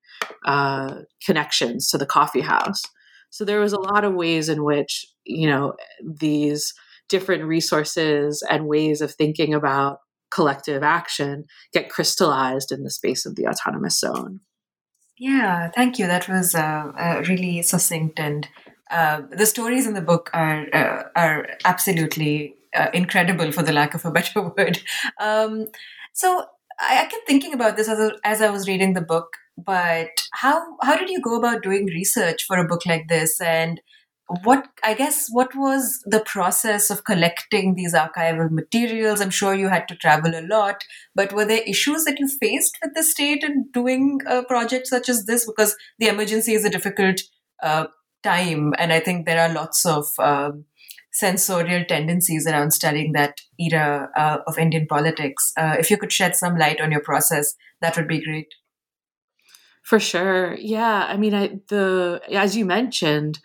uh, 0.45 0.95
connections 1.25 1.89
to 1.89 1.97
the 1.97 2.05
coffee 2.05 2.41
house. 2.41 2.81
So 3.29 3.45
there 3.45 3.59
was 3.59 3.73
a 3.73 3.79
lot 3.79 4.03
of 4.03 4.13
ways 4.13 4.49
in 4.49 4.63
which, 4.63 5.05
you 5.25 5.47
know, 5.47 5.73
these 6.03 6.73
different 7.09 7.43
resources 7.43 8.43
and 8.49 8.67
ways 8.67 9.01
of 9.01 9.13
thinking 9.13 9.53
about 9.53 9.99
collective 10.31 10.83
action 10.83 11.45
get 11.73 11.89
crystallized 11.89 12.71
in 12.71 12.83
the 12.83 12.89
space 12.89 13.25
of 13.25 13.35
the 13.35 13.47
autonomous 13.47 13.99
zone. 13.99 14.41
Yeah, 15.17 15.69
thank 15.75 15.99
you. 15.99 16.07
That 16.07 16.29
was 16.29 16.55
uh, 16.55 16.91
uh, 16.97 17.23
really 17.27 17.61
succinct, 17.61 18.19
and 18.19 18.47
uh, 18.89 19.21
the 19.31 19.45
stories 19.45 19.85
in 19.85 19.93
the 19.93 20.01
book 20.01 20.29
are 20.33 20.65
uh, 20.73 21.03
are 21.13 21.49
absolutely 21.65 22.55
uh, 22.73 22.87
incredible, 22.93 23.51
for 23.51 23.61
the 23.61 23.73
lack 23.73 23.93
of 23.93 24.05
a 24.05 24.11
better 24.11 24.41
word. 24.57 24.79
Um, 25.19 25.67
so 26.13 26.45
I, 26.79 27.01
I, 27.01 27.05
kept 27.05 27.27
thinking 27.27 27.53
about 27.53 27.75
this 27.75 27.89
as, 27.89 28.11
as 28.23 28.41
I 28.41 28.49
was 28.49 28.67
reading 28.67 28.93
the 28.93 29.01
book. 29.01 29.33
But 29.57 30.21
how 30.31 30.77
how 30.81 30.95
did 30.95 31.09
you 31.09 31.21
go 31.21 31.35
about 31.35 31.63
doing 31.63 31.87
research 31.87 32.45
for 32.45 32.57
a 32.57 32.67
book 32.67 32.85
like 32.85 33.09
this, 33.09 33.41
and 33.41 33.81
what 34.43 34.67
i 34.83 34.93
guess 34.93 35.27
what 35.31 35.55
was 35.55 35.99
the 36.05 36.19
process 36.19 36.89
of 36.89 37.03
collecting 37.03 37.75
these 37.75 37.93
archival 37.93 38.49
materials? 38.51 39.21
I'm 39.21 39.31
sure 39.31 39.55
you 39.55 39.69
had 39.69 39.87
to 39.87 39.95
travel 39.95 40.35
a 40.35 40.45
lot 40.47 40.83
but 41.15 41.33
were 41.33 41.45
there 41.45 41.63
issues 41.65 42.05
that 42.05 42.19
you 42.19 42.27
faced 42.27 42.77
with 42.83 42.93
the 42.95 43.03
state 43.03 43.43
in 43.43 43.69
doing 43.73 44.19
a 44.27 44.43
project 44.43 44.87
such 44.87 45.09
as 45.09 45.25
this? 45.25 45.45
Because 45.45 45.75
the 45.97 46.07
emergency 46.07 46.53
is 46.53 46.63
a 46.63 46.69
difficult 46.69 47.21
uh, 47.63 47.87
time 48.23 48.73
and 48.77 48.93
i 48.93 48.99
think 48.99 49.25
there 49.25 49.39
are 49.39 49.53
lots 49.53 49.85
of 49.85 50.05
um, 50.19 50.65
censorial 51.11 51.83
tendencies 51.85 52.45
around 52.45 52.71
studying 52.71 53.13
that 53.13 53.41
era 53.59 54.09
uh, 54.15 54.37
of 54.45 54.59
indian 54.59 54.85
politics. 54.85 55.51
Uh, 55.57 55.75
if 55.79 55.89
you 55.89 55.97
could 55.97 56.11
shed 56.11 56.35
some 56.35 56.55
light 56.55 56.79
on 56.79 56.91
your 56.91 57.01
process 57.01 57.55
that 57.81 57.95
would 57.95 58.07
be 58.07 58.23
great. 58.23 58.53
For 59.83 59.99
sure. 59.99 60.55
Yeah 60.55 61.05
i 61.09 61.17
mean 61.17 61.33
i 61.33 61.59
the 61.69 62.21
as 62.31 62.55
you 62.55 62.65
mentioned 62.65 63.39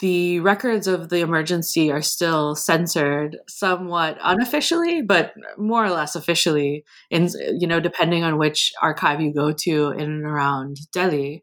the 0.00 0.40
records 0.40 0.86
of 0.86 1.08
the 1.08 1.20
emergency 1.20 1.90
are 1.90 2.02
still 2.02 2.54
censored 2.54 3.36
somewhat 3.48 4.16
unofficially 4.22 5.02
but 5.02 5.32
more 5.56 5.84
or 5.84 5.90
less 5.90 6.14
officially 6.14 6.84
in 7.10 7.28
you 7.58 7.66
know 7.66 7.80
depending 7.80 8.22
on 8.24 8.38
which 8.38 8.72
archive 8.82 9.20
you 9.20 9.32
go 9.32 9.52
to 9.52 9.90
in 9.90 10.10
and 10.10 10.24
around 10.24 10.76
delhi. 10.92 11.42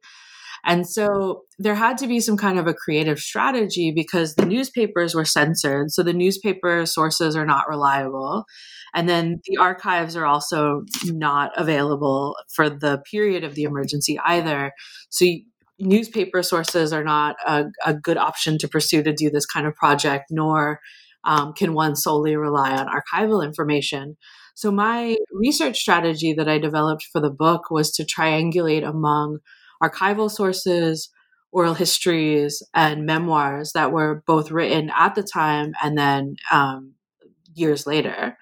And 0.68 0.90
so 0.90 1.44
there 1.60 1.76
had 1.76 1.98
to 2.00 2.08
be 2.08 2.20
some 2.20 2.38
kind 2.38 2.58
of 2.58 2.66
a 2.66 2.74
creative 2.74 3.20
strategy 3.20 3.92
because 3.96 4.34
the 4.34 4.48
newspapers 4.48 5.14
were 5.14 5.24
censored 5.24 5.92
so 5.92 6.02
the 6.02 6.12
newspaper 6.12 6.88
sources 6.88 7.36
are 7.36 7.46
not 7.46 7.70
reliable. 7.70 8.46
And 8.96 9.08
then 9.08 9.42
the 9.46 9.58
archives 9.58 10.16
are 10.16 10.26
also 10.26 10.82
not 11.04 11.52
available 11.56 12.36
for 12.56 12.70
the 12.70 13.00
period 13.12 13.44
of 13.44 13.54
the 13.54 13.64
emergency 13.64 14.18
either. 14.26 14.72
So 15.10 15.26
newspaper 15.80 16.42
sources 16.44 16.94
are 16.94 17.04
not 17.04 17.36
a, 17.46 17.66
a, 17.86 17.94
good 17.94 18.18
option 18.18 18.58
to 18.58 18.68
pursue 18.68 19.04
to 19.04 19.14
do 19.14 19.30
this 19.30 19.46
kind 19.46 19.68
of 19.68 19.76
project, 19.76 20.26
nor 20.30 20.80
um, 21.26 21.54
can 21.54 21.74
one 21.74 21.96
solely 21.96 22.36
rely 22.36 22.72
on 22.72 22.88
archival 22.88 23.44
information. 23.44 24.16
So, 24.54 24.72
my 24.72 25.18
research 25.34 25.80
strategy 25.80 26.34
that 26.34 26.48
I 26.48 26.60
developed 26.60 27.08
for 27.12 27.20
the 27.20 27.30
book 27.30 27.70
was 27.70 27.92
to 27.92 28.06
triangulate 28.06 28.88
among 28.88 29.40
archival 29.84 30.32
sources, 30.32 31.10
oral 31.52 31.74
histories, 31.74 32.64
and 32.74 33.06
memoirs 33.06 33.74
that 33.74 33.92
were 33.92 34.24
both 34.26 34.52
written 34.52 34.92
at 34.96 35.16
the 35.16 35.24
time 35.24 35.74
and 35.84 35.98
then 35.98 36.38
um, 36.52 36.94
years 37.54 37.86
later. 37.86 38.38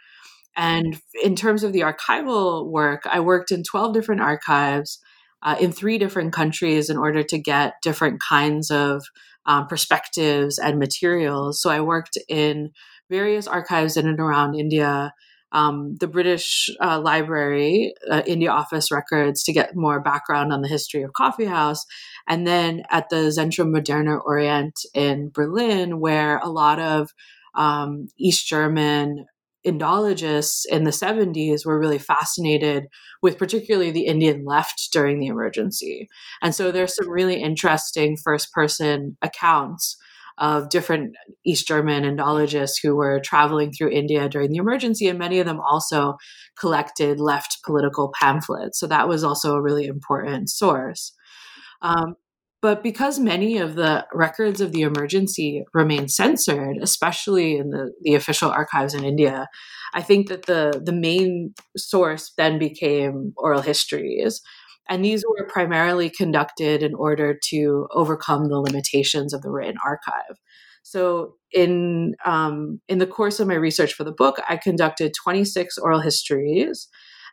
And 0.56 1.02
in 1.24 1.36
terms 1.36 1.64
of 1.64 1.74
the 1.74 1.82
archival 1.82 2.70
work, 2.70 3.04
I 3.10 3.20
worked 3.20 3.52
in 3.52 3.64
12 3.64 3.94
different 3.94 4.22
archives 4.22 5.00
uh, 5.44 5.56
in 5.60 5.72
three 5.72 5.98
different 5.98 6.34
countries 6.34 6.90
in 6.90 6.98
order 6.98 7.22
to 7.24 7.38
get 7.38 7.74
different 7.84 8.22
kinds 8.22 8.72
of 8.72 9.04
um, 9.46 9.68
perspectives 9.68 10.58
and 10.58 10.80
materials. 10.80 11.62
So 11.62 11.70
I 11.70 11.82
worked 11.82 12.18
in 12.30 12.72
various 13.10 13.48
archives 13.48 13.98
in 13.98 14.08
and 14.08 14.20
around 14.20 14.56
India. 14.56 15.14
um, 15.54 15.96
the 16.00 16.08
British 16.08 16.70
uh, 16.82 17.00
Library, 17.00 17.94
uh, 18.10 18.24
India 18.26 18.50
Office 18.50 18.92
records 18.92 19.44
to 19.44 19.54
get 19.54 19.76
more 19.76 20.02
background 20.02 20.52
on 20.52 20.62
the 20.62 20.68
history 20.68 21.04
of 21.04 21.14
Coffee 21.14 21.46
House, 21.46 21.86
and 22.28 22.46
then 22.46 22.84
at 22.90 23.10
the 23.10 23.28
Zentrum 23.28 23.72
Moderner 23.72 24.20
Orient 24.26 24.80
in 24.96 25.30
Berlin, 25.30 26.00
where 26.00 26.38
a 26.40 26.50
lot 26.50 26.80
of 26.80 27.12
um, 27.56 28.08
East 28.18 28.48
German 28.48 29.26
Indologists 29.66 30.66
in 30.70 30.84
the 30.84 30.92
70s 30.92 31.66
were 31.66 31.80
really 31.80 31.98
fascinated 31.98 32.88
with 33.22 33.38
particularly 33.38 33.92
the 33.92 34.06
Indian 34.06 34.44
left 34.46 34.90
during 34.92 35.20
the 35.20 35.28
emergency. 35.28 36.10
And 36.42 36.54
so 36.54 36.72
there's 36.72 36.96
some 36.96 37.10
really 37.10 37.42
interesting 37.42 38.18
first 38.18 38.52
person 38.52 39.18
accounts 39.22 39.98
of 40.38 40.70
different 40.70 41.16
East 41.46 41.68
German 41.68 42.04
Indologists 42.04 42.76
who 42.82 42.96
were 42.96 43.20
traveling 43.20 43.72
through 43.72 43.92
India 43.92 44.28
during 44.28 44.52
the 44.52 44.58
emergency, 44.58 45.08
and 45.08 45.20
many 45.20 45.40
of 45.40 45.46
them 45.46 45.60
also 45.60 46.16
collected 46.60 47.20
left 47.20 47.60
political 47.64 48.12
pamphlets. 48.20 48.80
So 48.80 48.88
that 48.88 49.08
was 49.08 49.24
also 49.24 49.54
a 49.54 49.62
really 49.62 49.86
important 49.86 50.50
source. 50.50 51.14
Um, 51.82 52.16
but 52.64 52.82
because 52.82 53.20
many 53.20 53.58
of 53.58 53.76
the 53.76 54.08
records 54.14 54.62
of 54.62 54.72
the 54.72 54.84
emergency 54.84 55.66
remain 55.74 56.08
censored, 56.08 56.78
especially 56.82 57.58
in 57.58 57.72
the, 57.72 57.92
the 58.04 58.16
official 58.16 58.50
archives 58.50 58.94
in 58.94 59.04
India, 59.04 59.50
I 59.94 60.02
think 60.02 60.30
that 60.30 60.46
the, 60.46 60.82
the 60.82 60.94
main 60.94 61.56
source 61.76 62.32
then 62.38 62.58
became 62.58 63.34
oral 63.36 63.62
histories. 63.62 64.42
And 64.88 65.04
these 65.04 65.26
were 65.28 65.46
primarily 65.46 66.10
conducted 66.10 66.84
in 66.84 66.96
order 66.96 67.38
to 67.50 67.88
overcome 67.92 68.48
the 68.48 68.62
limitations 68.62 69.34
of 69.34 69.42
the 69.42 69.52
written 69.52 69.76
archive. 69.86 70.38
So, 70.84 71.36
in 71.52 72.16
um, 72.26 72.80
in 72.88 72.98
the 72.98 73.08
course 73.08 73.42
of 73.42 73.48
my 73.48 73.56
research 73.56 73.94
for 73.94 74.04
the 74.06 74.12
book, 74.12 74.38
I 74.50 74.58
conducted 74.58 75.14
26 75.22 75.78
oral 75.78 76.02
histories 76.02 76.88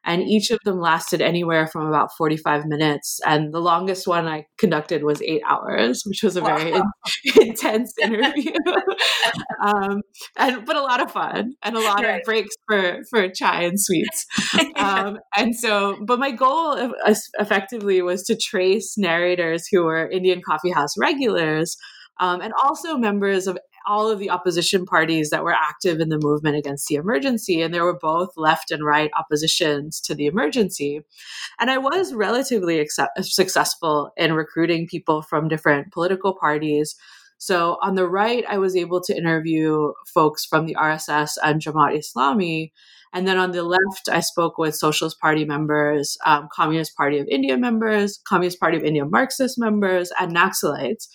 and 0.04 0.22
each 0.22 0.50
of 0.50 0.58
them 0.64 0.80
lasted 0.80 1.20
anywhere 1.20 1.66
from 1.66 1.86
about 1.86 2.10
45 2.16 2.64
minutes 2.66 3.20
and 3.26 3.52
the 3.52 3.60
longest 3.60 4.06
one 4.06 4.26
i 4.26 4.44
conducted 4.58 5.02
was 5.02 5.20
eight 5.22 5.42
hours 5.48 6.02
which 6.06 6.22
was 6.22 6.36
a 6.36 6.40
very 6.40 6.72
wow. 6.72 6.82
in- 7.24 7.42
intense 7.48 7.92
interview 8.00 8.52
um, 9.64 10.00
and 10.38 10.64
but 10.64 10.76
a 10.76 10.82
lot 10.82 11.02
of 11.02 11.10
fun 11.10 11.52
and 11.62 11.76
a 11.76 11.80
lot 11.80 12.02
right. 12.02 12.20
of 12.20 12.22
breaks 12.24 12.54
for 12.68 13.00
for 13.10 13.28
chai 13.28 13.62
and 13.62 13.80
sweets 13.80 14.26
um, 14.76 15.18
and 15.36 15.54
so 15.54 15.96
but 16.06 16.18
my 16.18 16.30
goal 16.30 16.92
effectively 17.38 18.02
was 18.02 18.22
to 18.22 18.36
trace 18.36 18.94
narrators 18.96 19.64
who 19.70 19.84
were 19.84 20.08
indian 20.08 20.40
coffee 20.46 20.70
house 20.70 20.94
regulars 20.98 21.76
um, 22.20 22.42
and 22.42 22.52
also 22.62 22.96
members 22.98 23.46
of 23.46 23.58
all 23.86 24.10
of 24.10 24.18
the 24.18 24.30
opposition 24.30 24.84
parties 24.84 25.30
that 25.30 25.44
were 25.44 25.52
active 25.52 26.00
in 26.00 26.08
the 26.08 26.18
movement 26.18 26.56
against 26.56 26.88
the 26.88 26.96
emergency. 26.96 27.62
And 27.62 27.72
there 27.72 27.84
were 27.84 27.98
both 27.98 28.30
left 28.36 28.70
and 28.70 28.84
right 28.84 29.10
oppositions 29.16 30.00
to 30.02 30.14
the 30.14 30.26
emergency. 30.26 31.00
And 31.58 31.70
I 31.70 31.78
was 31.78 32.14
relatively 32.14 32.78
accept- 32.78 33.24
successful 33.24 34.12
in 34.16 34.32
recruiting 34.32 34.86
people 34.86 35.22
from 35.22 35.48
different 35.48 35.92
political 35.92 36.34
parties. 36.34 36.96
So 37.38 37.78
on 37.80 37.94
the 37.94 38.06
right, 38.06 38.44
I 38.48 38.58
was 38.58 38.76
able 38.76 39.00
to 39.02 39.16
interview 39.16 39.92
folks 40.06 40.44
from 40.44 40.66
the 40.66 40.76
RSS 40.78 41.38
and 41.42 41.60
Jamaat 41.60 41.98
Islami. 41.98 42.70
And 43.12 43.26
then 43.26 43.38
on 43.38 43.52
the 43.52 43.62
left, 43.62 44.08
I 44.10 44.20
spoke 44.20 44.58
with 44.58 44.76
Socialist 44.76 45.18
Party 45.20 45.44
members, 45.44 46.16
um, 46.24 46.48
Communist 46.52 46.96
Party 46.96 47.18
of 47.18 47.26
India 47.28 47.56
members, 47.56 48.20
Communist 48.24 48.60
Party 48.60 48.76
of 48.76 48.84
India 48.84 49.04
Marxist 49.04 49.58
members, 49.58 50.12
and 50.20 50.36
Naxalites. 50.36 51.08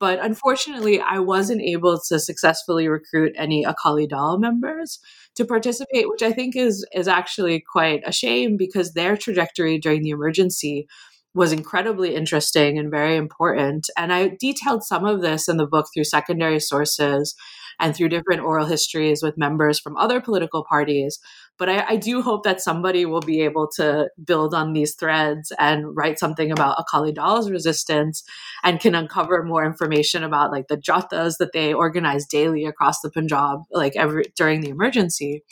But 0.00 0.20
unfortunately, 0.20 1.00
I 1.00 1.18
wasn't 1.18 1.62
able 1.62 2.00
to 2.08 2.20
successfully 2.20 2.88
recruit 2.88 3.32
any 3.36 3.64
Akali 3.64 4.06
Dal 4.06 4.38
members 4.38 5.00
to 5.34 5.44
participate, 5.44 6.08
which 6.08 6.22
I 6.22 6.32
think 6.32 6.56
is 6.56 6.86
is 6.94 7.08
actually 7.08 7.64
quite 7.72 8.02
a 8.06 8.12
shame 8.12 8.56
because 8.56 8.92
their 8.92 9.16
trajectory 9.16 9.78
during 9.78 10.02
the 10.02 10.10
emergency 10.10 10.86
was 11.34 11.52
incredibly 11.52 12.14
interesting 12.14 12.78
and 12.78 12.90
very 12.90 13.16
important. 13.16 13.88
And 13.96 14.12
I 14.12 14.36
detailed 14.40 14.82
some 14.82 15.04
of 15.04 15.20
this 15.20 15.48
in 15.48 15.56
the 15.56 15.66
book 15.66 15.86
through 15.92 16.04
secondary 16.04 16.60
sources 16.60 17.34
and 17.78 17.94
through 17.94 18.08
different 18.08 18.42
oral 18.42 18.66
histories 18.66 19.22
with 19.22 19.38
members 19.38 19.78
from 19.78 19.96
other 19.96 20.20
political 20.20 20.64
parties. 20.68 21.18
But 21.58 21.68
I, 21.68 21.84
I, 21.88 21.96
do 21.96 22.22
hope 22.22 22.44
that 22.44 22.60
somebody 22.60 23.04
will 23.04 23.20
be 23.20 23.40
able 23.40 23.68
to 23.76 24.08
build 24.24 24.54
on 24.54 24.72
these 24.72 24.94
threads 24.94 25.52
and 25.58 25.96
write 25.96 26.18
something 26.18 26.50
about 26.50 26.76
Akali 26.78 27.12
Dal's 27.12 27.50
resistance 27.50 28.22
and 28.62 28.80
can 28.80 28.94
uncover 28.94 29.42
more 29.42 29.64
information 29.66 30.22
about 30.22 30.52
like 30.52 30.68
the 30.68 30.76
jathas 30.76 31.38
that 31.38 31.52
they 31.52 31.74
organize 31.74 32.26
daily 32.26 32.64
across 32.64 33.00
the 33.00 33.10
Punjab, 33.10 33.60
like 33.72 33.96
every 33.96 34.24
during 34.36 34.60
the 34.60 34.70
emergency. 34.70 35.42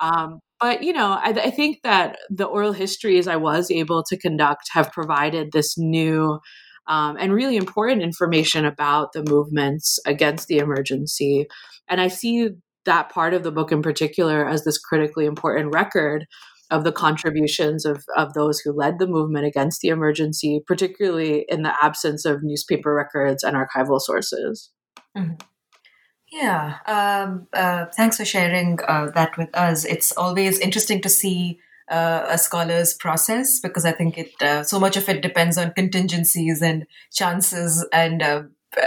Um, 0.00 0.40
but 0.58 0.82
you 0.82 0.92
know, 0.92 1.12
I, 1.12 1.30
I 1.30 1.50
think 1.50 1.82
that 1.82 2.18
the 2.30 2.44
oral 2.44 2.72
histories 2.72 3.28
I 3.28 3.36
was 3.36 3.70
able 3.70 4.02
to 4.04 4.16
conduct 4.16 4.70
have 4.72 4.92
provided 4.92 5.52
this 5.52 5.76
new 5.76 6.40
um, 6.86 7.16
and 7.18 7.32
really 7.32 7.56
important 7.56 8.02
information 8.02 8.64
about 8.64 9.12
the 9.12 9.24
movements 9.28 9.98
against 10.06 10.48
the 10.48 10.58
emergency. 10.58 11.46
And 11.88 12.00
I 12.00 12.08
see 12.08 12.50
that 12.84 13.10
part 13.10 13.34
of 13.34 13.42
the 13.42 13.52
book 13.52 13.72
in 13.72 13.82
particular 13.82 14.48
as 14.48 14.64
this 14.64 14.78
critically 14.78 15.26
important 15.26 15.74
record 15.74 16.26
of 16.70 16.84
the 16.84 16.92
contributions 16.92 17.84
of, 17.84 18.04
of 18.16 18.32
those 18.32 18.60
who 18.60 18.72
led 18.72 18.98
the 18.98 19.06
movement 19.06 19.44
against 19.44 19.82
the 19.82 19.88
emergency, 19.88 20.62
particularly 20.66 21.44
in 21.48 21.62
the 21.62 21.72
absence 21.84 22.24
of 22.24 22.42
newspaper 22.42 22.94
records 22.94 23.44
and 23.44 23.56
archival 23.56 24.00
sources. 24.00 24.70
Mm-hmm. 25.16 25.34
Yeah, 26.32 26.78
um, 26.86 27.46
uh, 27.52 27.86
thanks 27.94 28.16
for 28.16 28.24
sharing 28.24 28.78
uh, 28.88 29.10
that 29.14 29.36
with 29.36 29.54
us. 29.54 29.84
It's 29.84 30.16
always 30.16 30.58
interesting 30.58 31.02
to 31.02 31.10
see 31.10 31.60
uh, 31.90 32.24
a 32.26 32.38
scholar's 32.38 32.94
process 32.94 33.60
because 33.60 33.84
I 33.84 33.92
think 33.92 34.16
it 34.16 34.30
uh, 34.40 34.62
so 34.62 34.80
much 34.80 34.96
of 34.96 35.06
it 35.10 35.20
depends 35.20 35.58
on 35.58 35.74
contingencies 35.74 36.62
and 36.62 36.86
chances 37.12 37.86
and 37.92 38.22
uh, 38.22 38.42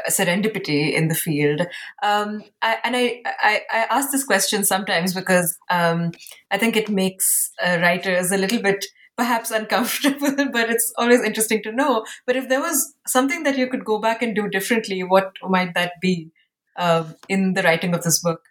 serendipity 0.09 0.93
in 0.93 1.07
the 1.07 1.15
field. 1.15 1.61
Um, 2.01 2.43
I, 2.61 2.77
and 2.83 2.95
I, 2.95 3.21
I, 3.25 3.61
I, 3.71 3.77
ask 3.89 4.11
this 4.11 4.23
question 4.23 4.63
sometimes 4.63 5.13
because 5.13 5.57
um, 5.69 6.11
I 6.51 6.57
think 6.57 6.75
it 6.75 6.89
makes 6.89 7.51
uh, 7.63 7.77
writers 7.81 8.31
a 8.31 8.37
little 8.37 8.61
bit 8.61 8.85
perhaps 9.17 9.51
uncomfortable, 9.51 10.49
but 10.51 10.69
it's 10.69 10.91
always 10.97 11.21
interesting 11.21 11.61
to 11.63 11.71
know. 11.71 12.05
But 12.25 12.35
if 12.35 12.49
there 12.49 12.61
was 12.61 12.95
something 13.07 13.43
that 13.43 13.57
you 13.57 13.67
could 13.67 13.85
go 13.85 13.99
back 13.99 14.21
and 14.21 14.35
do 14.35 14.49
differently, 14.49 15.03
what 15.03 15.33
might 15.43 15.73
that 15.75 15.93
be 16.01 16.31
uh, 16.77 17.05
in 17.29 17.53
the 17.53 17.63
writing 17.63 17.93
of 17.93 18.03
this 18.03 18.19
book? 18.19 18.41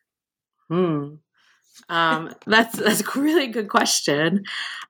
Hmm. 0.69 1.17
Um, 1.89 2.33
that's 2.47 2.79
that's 2.79 3.01
a 3.01 3.21
really 3.21 3.49
good 3.49 3.69
question. 3.69 4.45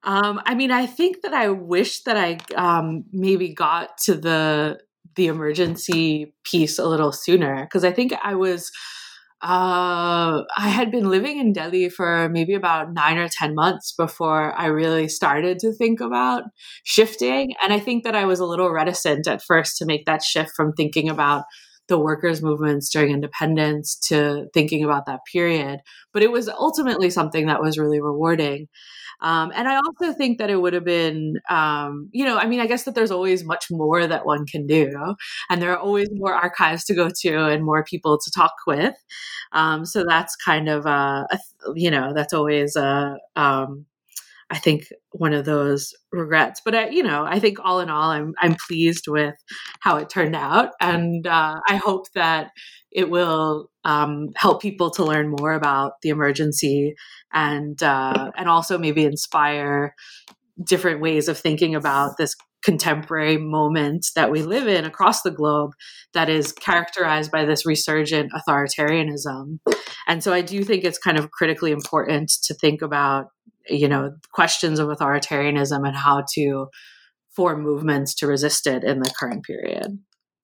Um, 0.05 0.41
I 0.45 0.55
mean, 0.55 0.71
I 0.71 0.87
think 0.87 1.23
that 1.23 1.33
I 1.33 1.49
wish 1.49 2.03
that 2.03 2.17
I 2.17 2.39
um, 2.55 3.05
maybe 3.11 3.55
got 3.55 3.99
to 4.03 4.15
the 4.15 4.79
the 5.17 5.27
emergency 5.27 6.35
piece 6.45 6.79
a 6.79 6.87
little 6.87 7.13
sooner 7.13 7.65
because 7.65 7.85
I 7.85 7.93
think 7.93 8.13
I 8.23 8.35
was 8.35 8.71
uh, 9.43 10.43
I 10.57 10.69
had 10.69 10.91
been 10.91 11.11
living 11.11 11.39
in 11.39 11.53
Delhi 11.53 11.91
for 11.91 12.31
maybe 12.31 12.55
about 12.55 12.95
nine 12.95 13.19
or 13.19 13.29
10 13.29 13.55
months 13.55 13.93
before 13.93 14.55
I 14.55 14.67
really 14.67 15.07
started 15.07 15.59
to 15.59 15.73
think 15.75 16.01
about 16.01 16.45
shifting. 16.85 17.53
And 17.63 17.71
I 17.71 17.79
think 17.79 18.05
that 18.05 18.15
I 18.15 18.25
was 18.25 18.41
a 18.41 18.47
little 18.47 18.71
reticent 18.71 19.27
at 19.27 19.43
first 19.43 19.77
to 19.79 19.85
make 19.85 20.07
that 20.07 20.23
shift 20.23 20.53
from 20.57 20.73
thinking 20.73 21.11
about 21.11 21.45
the 21.89 21.99
workers' 21.99 22.43
movements 22.43 22.89
during 22.89 23.13
independence 23.13 23.99
to 24.09 24.47
thinking 24.55 24.83
about 24.83 25.05
that 25.07 25.21
period. 25.31 25.81
But 26.15 26.23
it 26.23 26.33
was 26.33 26.49
ultimately 26.49 27.11
something 27.11 27.47
that 27.47 27.61
was 27.61 27.77
really 27.77 28.01
rewarding. 28.01 28.69
Um, 29.21 29.53
and 29.55 29.69
I 29.69 29.77
also 29.77 30.13
think 30.13 30.39
that 30.39 30.51
it 30.51 30.57
would 30.61 30.73
have 30.73 30.85
been, 30.85 31.41
um, 31.51 32.09
you 32.13 32.25
know, 32.25 32.37
I 32.39 32.47
mean, 32.47 32.61
I 32.61 32.67
guess 32.67 32.85
that 32.85 32.95
there's 32.95 33.11
always 33.11 33.45
much 33.45 33.67
more 33.71 34.07
that 34.07 34.27
one 34.27 34.47
can 34.47 34.67
do, 34.67 34.91
and 35.51 35.63
there 35.63 35.73
are 35.73 35.79
always 35.79 36.09
more 36.13 36.35
archives 36.35 36.85
to 36.87 36.95
go 36.95 37.09
to 37.23 37.47
and 37.47 37.65
more 37.65 37.85
people 37.85 38.19
to 38.19 38.31
talk 38.31 38.53
with. 38.67 38.95
Um, 39.53 39.85
so 39.87 40.05
that's 40.07 40.37
kind 40.37 40.69
of, 40.69 40.87
a, 40.87 41.27
a, 41.31 41.39
you 41.75 41.91
know, 41.91 42.13
that's 42.15 42.33
always 42.35 42.77
a, 42.77 43.17
um, 43.37 43.87
I 44.51 44.59
think 44.59 44.89
one 45.13 45.33
of 45.33 45.47
those 45.47 45.95
regrets. 46.13 46.61
But 46.65 46.75
I, 46.75 46.89
you 46.91 47.03
know, 47.03 47.25
I 47.25 47.39
think 47.41 47.59
all 47.65 47.81
in 47.81 47.91
all, 47.91 48.11
I'm 48.11 48.35
I'm 48.41 48.57
pleased 48.69 49.07
with 49.09 49.35
how 49.81 49.97
it 49.97 50.11
turned 50.11 50.37
out, 50.37 50.71
and 50.81 51.27
uh, 51.27 51.61
I 51.69 51.77
hope 51.77 52.07
that 52.15 52.51
it 52.95 53.11
will 53.11 53.71
um, 53.85 54.29
help 54.37 54.63
people 54.63 54.91
to 54.93 55.05
learn 55.05 55.29
more 55.29 55.53
about 55.53 55.95
the 56.03 56.11
emergency 56.11 56.95
and 57.33 57.83
uh, 57.83 58.31
and 58.37 58.49
also 58.49 58.79
maybe 58.79 59.05
inspire 59.05 59.95
different 60.63 61.01
ways 61.01 61.29
of 61.29 61.39
thinking 61.39 61.75
about 61.75 62.17
this 62.17 62.35
contemporary 62.63 63.37
moment 63.37 64.07
that 64.15 64.31
we 64.31 64.43
live 64.43 64.67
in 64.67 64.87
across 64.87 65.21
the 65.21 65.31
globe 65.31 65.73
that 66.15 66.31
is 66.31 66.53
characterized 66.53 67.31
by 67.31 67.45
this 67.45 67.67
resurgent 67.67 68.33
authoritarianism. 68.33 69.59
And 70.07 70.25
so 70.25 70.33
I 70.33 70.41
do 70.41 70.65
think 70.65 70.85
it's 70.85 70.97
kind 70.97 71.19
of 71.19 71.31
critically 71.31 71.73
important 71.73 72.31
to 72.45 72.55
think 72.55 72.81
about 72.81 73.27
you 73.69 73.89
know 73.89 74.13
questions 74.33 74.79
of 74.79 74.89
authoritarianism 74.89 75.87
and 75.87 75.97
how 75.97 76.25
to 76.35 76.69
form 77.35 77.63
movements 77.63 78.15
to 78.15 78.27
resist 78.27 78.67
it 78.67 78.85
in 78.85 79.01
the 79.01 79.13
current 79.19 79.45
period 79.45 79.99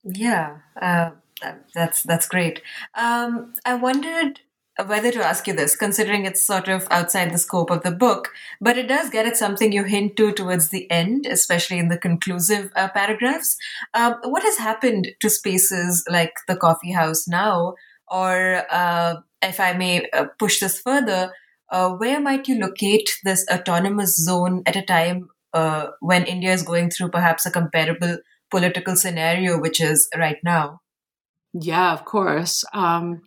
yeah 0.04 0.56
uh, 0.80 1.10
that's 1.74 2.02
that's 2.02 2.26
great 2.26 2.62
um, 2.94 3.54
i 3.64 3.74
wondered 3.74 4.40
whether 4.86 5.10
to 5.10 5.24
ask 5.24 5.46
you 5.46 5.54
this, 5.54 5.76
considering 5.76 6.24
it's 6.24 6.42
sort 6.42 6.68
of 6.68 6.86
outside 6.90 7.32
the 7.32 7.38
scope 7.38 7.70
of 7.70 7.82
the 7.82 7.90
book, 7.90 8.32
but 8.60 8.78
it 8.78 8.88
does 8.88 9.10
get 9.10 9.26
at 9.26 9.36
something 9.36 9.72
you 9.72 9.84
hint 9.84 10.16
to 10.16 10.32
towards 10.32 10.68
the 10.68 10.90
end, 10.90 11.26
especially 11.26 11.78
in 11.78 11.88
the 11.88 11.98
conclusive 11.98 12.70
uh, 12.76 12.88
paragraphs. 12.88 13.56
Um, 13.94 14.16
what 14.24 14.42
has 14.42 14.58
happened 14.58 15.08
to 15.20 15.30
spaces 15.30 16.04
like 16.08 16.32
the 16.48 16.56
coffee 16.56 16.92
house 16.92 17.28
now? 17.28 17.74
Or 18.08 18.64
uh, 18.70 19.16
if 19.42 19.60
I 19.60 19.72
may 19.74 20.08
uh, 20.10 20.26
push 20.38 20.60
this 20.60 20.80
further, 20.80 21.32
uh, 21.70 21.90
where 21.90 22.20
might 22.20 22.48
you 22.48 22.58
locate 22.58 23.18
this 23.24 23.46
autonomous 23.50 24.16
zone 24.16 24.62
at 24.66 24.76
a 24.76 24.82
time 24.82 25.28
uh, 25.52 25.88
when 26.00 26.24
India 26.24 26.52
is 26.52 26.62
going 26.62 26.90
through 26.90 27.10
perhaps 27.10 27.46
a 27.46 27.50
comparable 27.50 28.18
political 28.50 28.96
scenario, 28.96 29.60
which 29.60 29.80
is 29.80 30.08
right 30.16 30.38
now? 30.42 30.80
Yeah, 31.52 31.92
of 31.92 32.04
course. 32.04 32.64
Um, 32.72 33.22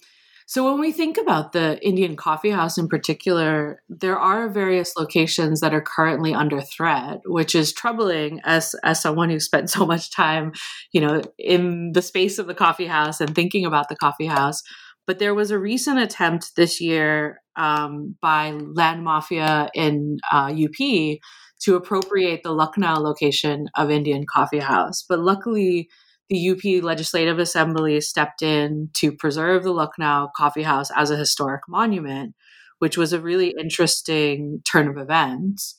so 0.46 0.70
when 0.70 0.80
we 0.80 0.92
think 0.92 1.18
about 1.18 1.54
the 1.54 1.80
Indian 1.86 2.16
coffee 2.16 2.50
house 2.50 2.78
in 2.78 2.88
particular, 2.88 3.82
there 3.90 4.20
are 4.20 4.50
various 4.50 4.94
locations 4.98 5.62
that 5.62 5.74
are 5.74 5.82
currently 5.82 6.34
under 6.34 6.62
threat, 6.62 7.22
which 7.26 7.56
is 7.56 7.74
troubling 7.74 8.40
as 8.44 8.76
as 8.84 9.02
someone 9.02 9.30
who 9.30 9.40
spent 9.40 9.70
so 9.72 9.86
much 9.86 10.12
time, 10.12 10.52
you 10.92 11.02
know, 11.02 11.22
in 11.38 11.92
the 11.94 12.02
space 12.02 12.38
of 12.40 12.48
the 12.48 12.54
coffee 12.54 12.88
house 12.88 13.22
and 13.22 13.34
thinking 13.34 13.66
about 13.66 13.90
the 13.90 13.96
coffee 13.96 14.28
house. 14.28 14.62
But 15.06 15.20
there 15.20 15.34
was 15.34 15.52
a 15.52 15.60
recent 15.60 16.00
attempt 16.00 16.56
this 16.56 16.80
year 16.80 17.42
um, 17.58 18.16
by 18.22 18.52
land 18.52 19.04
mafia 19.04 19.70
in 19.74 20.18
uh, 20.32 20.54
UP 20.54 21.18
to 21.64 21.76
appropriate 21.76 22.42
the 22.44 22.52
Lucknow 22.52 23.00
location 23.00 23.68
of 23.76 23.90
Indian 23.92 24.26
Coffee 24.32 24.60
House. 24.60 25.04
But 25.08 25.20
luckily, 25.20 25.90
the 26.34 26.50
UP 26.50 26.84
Legislative 26.84 27.40
Assembly 27.40 28.02
stepped 28.02 28.42
in 28.42 28.90
to 28.96 29.12
preserve 29.12 29.64
the 29.64 29.72
Lucknow 29.72 30.32
Coffee 30.36 30.64
House 30.64 30.90
as 30.96 31.12
a 31.12 31.18
historic 31.18 31.62
monument, 31.70 32.36
which 32.80 32.98
was 32.98 33.14
a 33.14 33.22
really 33.22 33.54
interesting 33.60 34.62
turn 34.66 34.88
of 34.90 34.98
events. 34.98 35.78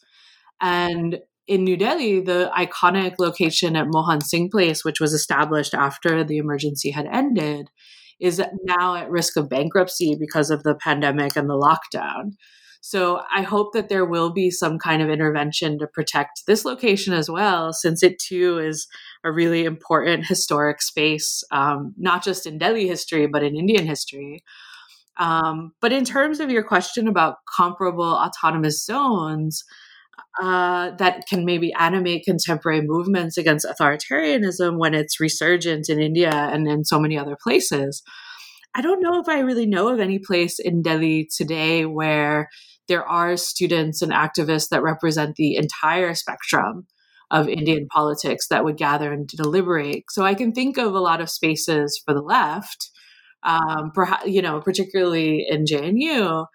And 0.60 1.18
in 1.46 1.64
New 1.64 1.76
Delhi, 1.76 2.20
the 2.20 2.50
iconic 2.56 3.16
location 3.18 3.76
at 3.76 3.88
Mohan 3.88 4.22
Singh 4.22 4.50
Place, 4.50 4.84
which 4.84 5.00
was 5.00 5.12
established 5.12 5.74
after 5.74 6.24
the 6.24 6.38
emergency 6.38 6.90
had 6.90 7.06
ended, 7.06 7.68
is 8.20 8.40
now 8.62 8.94
at 8.94 9.10
risk 9.10 9.36
of 9.36 9.48
bankruptcy 9.50 10.16
because 10.18 10.50
of 10.50 10.62
the 10.62 10.74
pandemic 10.74 11.36
and 11.36 11.50
the 11.50 11.54
lockdown. 11.54 12.32
So 12.86 13.22
I 13.34 13.40
hope 13.40 13.72
that 13.72 13.88
there 13.88 14.04
will 14.04 14.30
be 14.30 14.50
some 14.50 14.78
kind 14.78 15.00
of 15.00 15.08
intervention 15.08 15.78
to 15.78 15.86
protect 15.86 16.42
this 16.46 16.66
location 16.66 17.14
as 17.14 17.30
well, 17.30 17.72
since 17.72 18.02
it 18.02 18.18
too 18.18 18.58
is 18.58 18.86
a 19.24 19.32
really 19.32 19.64
important 19.64 20.26
historic 20.26 20.82
space, 20.82 21.42
um, 21.50 21.94
not 21.96 22.22
just 22.22 22.44
in 22.44 22.58
Delhi 22.58 22.86
history, 22.86 23.26
but 23.26 23.42
in 23.42 23.56
Indian 23.56 23.86
history. 23.86 24.44
Um, 25.16 25.72
but 25.80 25.94
in 25.94 26.04
terms 26.04 26.40
of 26.40 26.50
your 26.50 26.62
question 26.62 27.08
about 27.08 27.36
comparable 27.56 28.04
autonomous 28.04 28.84
zones, 28.84 29.64
uh, 30.38 30.90
that 30.98 31.26
can 31.26 31.46
maybe 31.46 31.72
animate 31.72 32.26
contemporary 32.26 32.82
movements 32.82 33.38
against 33.38 33.64
authoritarianism 33.64 34.76
when 34.76 34.92
it's 34.92 35.18
resurgent 35.18 35.88
in 35.88 36.00
India 36.00 36.30
and 36.30 36.68
in 36.68 36.84
so 36.84 37.00
many 37.00 37.16
other 37.16 37.38
places. 37.42 38.02
I 38.74 38.82
don't 38.82 39.00
know 39.00 39.20
if 39.20 39.28
I 39.28 39.38
really 39.38 39.66
know 39.66 39.88
of 39.88 40.00
any 40.00 40.18
place 40.18 40.58
in 40.58 40.82
Delhi 40.82 41.30
today 41.34 41.86
where 41.86 42.50
there 42.88 43.04
are 43.04 43.36
students 43.36 44.02
and 44.02 44.12
activists 44.12 44.68
that 44.68 44.82
represent 44.82 45.36
the 45.36 45.56
entire 45.56 46.14
spectrum 46.14 46.86
of 47.30 47.48
Indian 47.48 47.88
politics 47.88 48.48
that 48.48 48.64
would 48.64 48.76
gather 48.76 49.12
and 49.12 49.26
deliberate. 49.26 50.04
So 50.10 50.24
I 50.24 50.34
can 50.34 50.52
think 50.52 50.76
of 50.76 50.94
a 50.94 51.00
lot 51.00 51.20
of 51.20 51.30
spaces 51.30 52.00
for 52.04 52.14
the 52.14 52.22
left, 52.22 52.90
um, 53.42 53.90
perhaps 53.94 54.26
you 54.26 54.42
know, 54.42 54.60
particularly 54.60 55.44
in 55.48 55.64
JNU. 55.64 56.46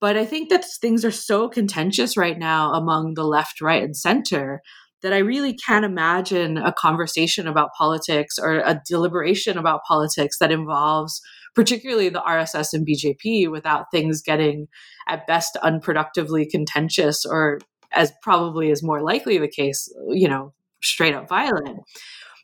But 0.00 0.16
I 0.16 0.24
think 0.24 0.50
that 0.50 0.64
things 0.80 1.04
are 1.04 1.10
so 1.10 1.48
contentious 1.48 2.16
right 2.16 2.38
now 2.38 2.72
among 2.72 3.14
the 3.14 3.24
left, 3.24 3.60
right, 3.60 3.82
and 3.82 3.96
center 3.96 4.60
that 5.02 5.12
I 5.12 5.18
really 5.18 5.54
can't 5.54 5.84
imagine 5.84 6.56
a 6.56 6.72
conversation 6.72 7.46
about 7.46 7.74
politics 7.76 8.38
or 8.38 8.56
a 8.56 8.80
deliberation 8.88 9.58
about 9.58 9.82
politics 9.86 10.38
that 10.40 10.50
involves 10.50 11.20
particularly 11.54 12.08
the 12.08 12.22
RSS 12.22 12.72
and 12.72 12.86
BJP, 12.86 13.50
without 13.50 13.86
things 13.90 14.22
getting 14.22 14.66
at 15.08 15.26
best 15.26 15.56
unproductively 15.62 16.48
contentious 16.50 17.24
or 17.24 17.60
as 17.92 18.12
probably 18.22 18.70
is 18.70 18.82
more 18.82 19.02
likely 19.02 19.38
the 19.38 19.48
case, 19.48 19.88
you 20.08 20.28
know, 20.28 20.52
straight 20.82 21.14
up 21.14 21.28
violent. 21.28 21.78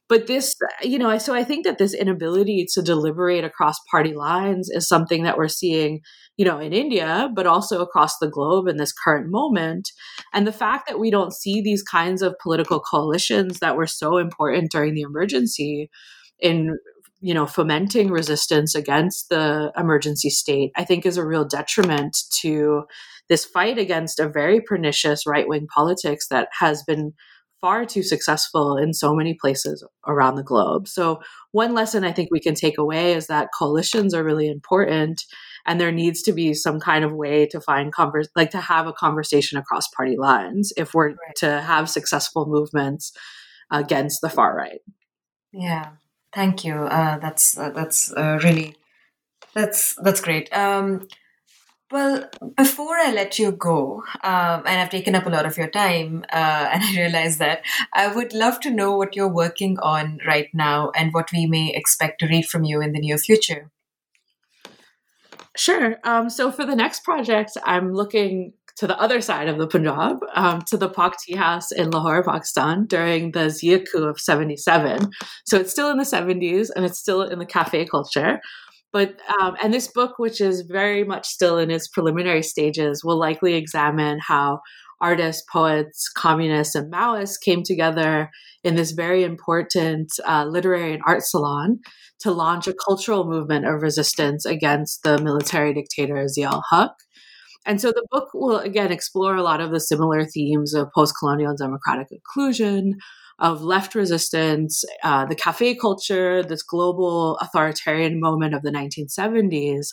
But 0.09 0.27
this, 0.27 0.57
you 0.83 0.99
know, 0.99 1.16
so 1.18 1.35
I 1.35 1.44
think 1.44 1.64
that 1.64 1.79
this 1.79 1.94
inability 1.94 2.66
to 2.75 2.83
deliberate 2.83 3.44
across 3.44 3.77
party 3.90 4.12
lines 4.12 4.68
is 4.68 4.88
something 4.88 5.23
that 5.23 5.38
we're 5.38 5.46
seeing, 5.46 6.01
you 6.37 6.44
know, 6.44 6.59
in 6.59 6.73
India, 6.73 7.31
but 7.33 7.46
also 7.46 7.81
across 7.81 8.18
the 8.18 8.29
globe 8.29 8.66
in 8.66 8.77
this 8.77 8.92
current 8.92 9.31
moment. 9.31 9.90
And 10.35 10.49
the 10.49 10.53
fact 10.53 10.88
that 10.88 10.99
we 10.99 11.12
don't 11.12 11.33
see 11.33 11.62
these 11.62 11.85
kinds 11.85 12.23
of 12.23 12.35
political 12.42 12.81
coalitions 12.81 13.61
that 13.61 13.77
were 13.77 13.87
so 13.87 14.18
important 14.18 14.73
during 14.73 14.94
the 14.94 15.03
emergency 15.03 15.90
in 16.40 16.77
you 17.20 17.35
know 17.35 17.46
fomenting 17.46 18.11
resistance 18.11 18.74
against 18.74 19.28
the 19.28 19.72
emergency 19.76 20.30
state 20.30 20.70
i 20.76 20.85
think 20.85 21.04
is 21.04 21.16
a 21.16 21.26
real 21.26 21.44
detriment 21.44 22.16
to 22.30 22.83
this 23.28 23.44
fight 23.44 23.78
against 23.78 24.18
a 24.18 24.28
very 24.28 24.61
pernicious 24.61 25.26
right-wing 25.26 25.66
politics 25.72 26.28
that 26.28 26.48
has 26.59 26.83
been 26.83 27.12
far 27.61 27.85
too 27.85 28.02
successful 28.02 28.76
in 28.76 28.94
so 28.94 29.14
many 29.14 29.35
places 29.35 29.87
around 30.06 30.37
the 30.37 30.42
globe. 30.42 30.88
So 30.88 31.20
one 31.52 31.74
lesson 31.74 32.04
i 32.04 32.12
think 32.12 32.30
we 32.30 32.40
can 32.40 32.54
take 32.54 32.78
away 32.78 33.12
is 33.12 33.26
that 33.26 33.50
coalitions 33.56 34.14
are 34.14 34.24
really 34.24 34.48
important 34.48 35.22
and 35.66 35.80
there 35.80 35.92
needs 35.92 36.22
to 36.22 36.33
be 36.33 36.54
some 36.54 36.80
kind 36.80 37.04
of 37.04 37.12
way 37.12 37.46
to 37.46 37.61
find 37.61 37.92
converse 37.92 38.28
like 38.35 38.50
to 38.50 38.61
have 38.61 38.87
a 38.87 38.92
conversation 38.92 39.59
across 39.59 39.88
party 39.88 40.16
lines 40.16 40.72
if 40.76 40.94
we're 40.94 41.09
right. 41.09 41.37
to 41.37 41.61
have 41.61 41.90
successful 41.90 42.46
movements 42.46 43.12
against 43.70 44.20
the 44.20 44.30
far 44.30 44.56
right. 44.56 44.80
Yeah 45.52 45.90
Thank 46.33 46.64
you. 46.64 46.75
Uh, 46.75 47.19
that's 47.19 47.59
uh, 47.59 47.71
that's 47.71 48.12
uh, 48.12 48.38
really 48.43 48.77
that's 49.55 49.97
that's 50.03 50.21
great. 50.21 50.53
Um, 50.57 51.09
well, 51.90 52.31
before 52.57 52.97
I 52.97 53.12
let 53.12 53.37
you 53.38 53.51
go, 53.51 54.05
um, 54.23 54.62
and 54.64 54.81
I've 54.81 54.90
taken 54.90 55.16
up 55.16 55.27
a 55.27 55.31
lot 55.31 55.45
of 55.45 55.59
your 55.59 55.69
time, 55.69 56.25
uh, 56.33 56.69
and 56.73 56.85
I 56.85 56.95
realize 56.97 57.38
that 57.38 57.62
I 57.93 58.14
would 58.14 58.33
love 58.33 58.61
to 58.61 58.71
know 58.71 58.97
what 58.97 59.16
you're 59.16 59.33
working 59.33 59.79
on 59.81 60.19
right 60.25 60.49
now 60.55 60.93
and 60.95 61.12
what 61.12 61.33
we 61.33 61.47
may 61.47 61.75
expect 61.75 62.21
to 62.21 62.29
read 62.29 62.47
from 62.47 62.62
you 62.64 62.81
in 62.81 62.93
the 62.93 63.01
near 63.01 63.19
future. 63.19 63.71
Sure. 65.57 65.97
Um, 66.05 66.31
so 66.31 66.53
for 66.53 66.64
the 66.64 66.77
next 66.77 67.03
project, 67.03 67.57
I'm 67.64 67.93
looking 67.93 68.53
to 68.76 68.87
the 68.87 68.98
other 69.00 69.20
side 69.20 69.48
of 69.48 69.59
the 69.59 69.66
Punjab, 69.66 70.18
um, 70.35 70.62
to 70.62 70.76
the 70.76 70.88
Pak 70.88 71.14
Tea 71.20 71.37
House 71.37 71.72
in 71.72 71.90
Lahore, 71.90 72.24
Pakistan, 72.24 72.87
during 72.87 73.33
the 73.33 73.50
Zia 73.50 73.80
coup 73.80 74.04
of 74.04 74.20
77. 74.20 75.11
So 75.46 75.59
it's 75.59 75.70
still 75.70 75.90
in 75.90 75.98
the 75.98 76.04
70s 76.04 76.70
and 76.74 76.85
it's 76.85 76.98
still 76.98 77.22
in 77.22 77.38
the 77.38 77.46
cafe 77.46 77.85
culture. 77.85 78.40
But, 78.92 79.16
um, 79.40 79.56
and 79.62 79.72
this 79.72 79.88
book, 79.88 80.18
which 80.18 80.40
is 80.40 80.62
very 80.62 81.04
much 81.04 81.26
still 81.26 81.59
in 81.59 81.70
its 81.70 81.87
preliminary 81.87 82.42
stages, 82.42 83.04
will 83.04 83.18
likely 83.18 83.54
examine 83.54 84.18
how 84.18 84.61
artists, 85.00 85.44
poets, 85.50 86.09
communists, 86.09 86.74
and 86.74 86.92
Maoists 86.92 87.40
came 87.40 87.62
together 87.62 88.30
in 88.64 88.74
this 88.74 88.90
very 88.90 89.24
important 89.24 90.12
uh, 90.26 90.44
literary 90.44 90.92
and 90.92 91.02
art 91.06 91.22
salon 91.22 91.78
to 92.20 92.30
launch 92.30 92.66
a 92.66 92.74
cultural 92.74 93.24
movement 93.24 93.66
of 93.66 93.83
resistance 93.83 94.44
against 94.44 95.02
the 95.02 95.18
military 95.22 95.72
dictator 95.72 96.28
Zia 96.28 96.61
Haq. 96.70 96.92
And 97.66 97.81
so 97.81 97.92
the 97.92 98.07
book 98.11 98.31
will 98.33 98.59
again 98.59 98.90
explore 98.90 99.37
a 99.37 99.42
lot 99.42 99.61
of 99.61 99.70
the 99.70 99.81
similar 99.81 100.25
themes 100.25 100.75
of 100.75 100.88
post 100.94 101.14
colonial 101.18 101.55
democratic 101.57 102.09
inclusion, 102.11 102.96
of 103.38 103.62
left 103.62 103.94
resistance, 103.94 104.85
uh, 105.03 105.25
the 105.25 105.35
cafe 105.35 105.75
culture, 105.75 106.42
this 106.42 106.62
global 106.62 107.37
authoritarian 107.38 108.20
moment 108.20 108.55
of 108.55 108.62
the 108.62 108.70
1970s. 108.70 109.88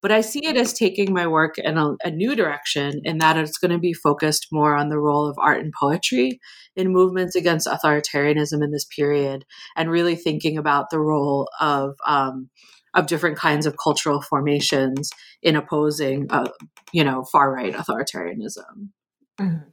But 0.00 0.12
I 0.12 0.20
see 0.20 0.46
it 0.46 0.56
as 0.56 0.72
taking 0.72 1.12
my 1.12 1.26
work 1.26 1.58
in 1.58 1.76
a, 1.76 1.94
a 2.04 2.10
new 2.10 2.36
direction 2.36 3.00
in 3.04 3.18
that 3.18 3.36
it's 3.36 3.58
going 3.58 3.72
to 3.72 3.78
be 3.78 3.92
focused 3.92 4.46
more 4.52 4.76
on 4.76 4.88
the 4.88 4.98
role 4.98 5.26
of 5.26 5.36
art 5.40 5.60
and 5.60 5.72
poetry 5.78 6.40
in 6.76 6.92
movements 6.92 7.34
against 7.34 7.66
authoritarianism 7.66 8.62
in 8.62 8.70
this 8.70 8.84
period 8.84 9.44
and 9.76 9.90
really 9.90 10.14
thinking 10.14 10.56
about 10.56 10.90
the 10.90 11.00
role 11.00 11.48
of 11.60 11.94
um, 12.06 12.48
of 12.94 13.06
different 13.06 13.36
kinds 13.36 13.66
of 13.66 13.76
cultural 13.82 14.20
formations 14.20 15.10
in 15.42 15.56
opposing, 15.56 16.26
uh, 16.30 16.48
you 16.92 17.04
know, 17.04 17.24
far 17.24 17.52
right 17.52 17.74
authoritarianism. 17.74 18.90
Mm-hmm. 19.40 19.68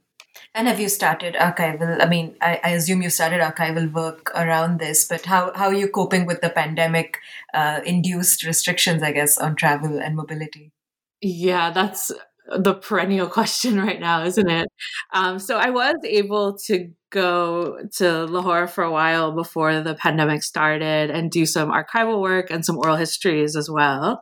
And 0.54 0.68
have 0.68 0.80
you 0.80 0.88
started 0.88 1.34
archival? 1.34 2.02
I 2.02 2.08
mean, 2.08 2.36
I, 2.40 2.60
I, 2.62 2.70
assume 2.70 3.02
you 3.02 3.10
started 3.10 3.40
archival 3.40 3.92
work 3.92 4.30
around 4.34 4.80
this, 4.80 5.06
but 5.06 5.24
how, 5.24 5.52
how 5.54 5.66
are 5.66 5.74
you 5.74 5.88
coping 5.88 6.26
with 6.26 6.40
the 6.40 6.50
pandemic 6.50 7.18
uh, 7.54 7.80
induced 7.84 8.44
restrictions, 8.44 9.02
I 9.02 9.12
guess, 9.12 9.38
on 9.38 9.56
travel 9.56 9.98
and 9.98 10.16
mobility? 10.16 10.72
Yeah, 11.20 11.70
that's 11.70 12.12
the 12.56 12.74
perennial 12.74 13.26
question 13.38 13.80
right 13.80 14.00
now, 14.00 14.24
isn't 14.24 14.48
it? 14.48 14.68
Um, 15.12 15.38
so 15.38 15.58
I 15.58 15.70
was 15.70 15.96
able 16.04 16.56
to 16.66 16.90
go 17.10 17.78
to 17.96 18.24
Lahore 18.26 18.66
for 18.66 18.84
a 18.84 18.90
while 18.90 19.32
before 19.32 19.80
the 19.80 19.94
pandemic 19.94 20.42
started 20.42 21.10
and 21.10 21.30
do 21.30 21.46
some 21.46 21.70
archival 21.70 22.20
work 22.20 22.50
and 22.50 22.64
some 22.64 22.78
oral 22.78 22.96
histories 22.96 23.56
as 23.56 23.70
well. 23.70 24.20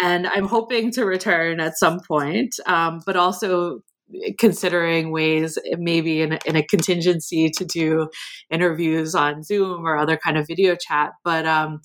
and 0.00 0.26
I'm 0.26 0.46
hoping 0.46 0.92
to 0.92 1.04
return 1.04 1.60
at 1.60 1.78
some 1.78 2.00
point, 2.00 2.54
um, 2.66 3.00
but 3.04 3.16
also 3.16 3.80
considering 4.38 5.10
ways 5.10 5.58
maybe 5.78 6.22
in 6.22 6.32
a, 6.32 6.38
in 6.46 6.56
a 6.56 6.62
contingency 6.62 7.50
to 7.50 7.64
do 7.64 8.08
interviews 8.50 9.14
on 9.14 9.42
zoom 9.42 9.86
or 9.86 9.96
other 9.96 10.16
kind 10.16 10.36
of 10.36 10.46
video 10.46 10.74
chat 10.76 11.12
but 11.24 11.46
um, 11.46 11.80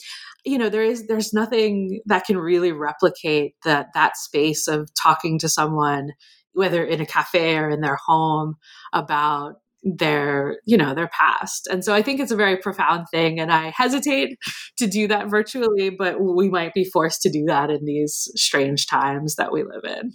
you 0.46 0.58
know 0.58 0.70
there 0.70 0.84
is 0.84 1.08
there's 1.08 1.34
nothing 1.34 2.02
that 2.06 2.26
can 2.26 2.38
really 2.38 2.72
replicate 2.72 3.56
that 3.66 3.88
that 3.94 4.18
space 4.18 4.68
of 4.68 4.90
talking 5.02 5.38
to 5.40 5.50
someone 5.50 6.12
whether 6.54 6.84
in 6.84 7.02
a 7.02 7.06
cafe 7.06 7.58
or 7.58 7.70
in 7.70 7.82
their 7.82 7.98
home 8.06 8.56
about 8.94 9.56
their 9.84 10.60
you 10.66 10.78
know 10.78 10.94
their 10.94 11.10
past. 11.10 11.68
And 11.70 11.84
so 11.84 11.94
i 11.94 12.02
think 12.02 12.20
it's 12.20 12.32
a 12.32 12.38
very 12.38 12.58
profound 12.58 13.08
thing 13.12 13.40
and 13.40 13.52
i 13.52 13.74
hesitate 13.76 14.38
to 14.78 14.88
do 14.88 15.08
that 15.08 15.30
virtually 15.30 15.90
but 15.90 16.22
we 16.22 16.50
might 16.50 16.74
be 16.74 16.86
forced 16.86 17.22
to 17.24 17.30
do 17.30 17.44
that 17.48 17.70
in 17.70 17.86
these 17.86 18.32
strange 18.36 18.88
times 18.88 19.36
that 19.36 19.52
we 19.52 19.64
live 19.64 19.84
in 19.84 20.14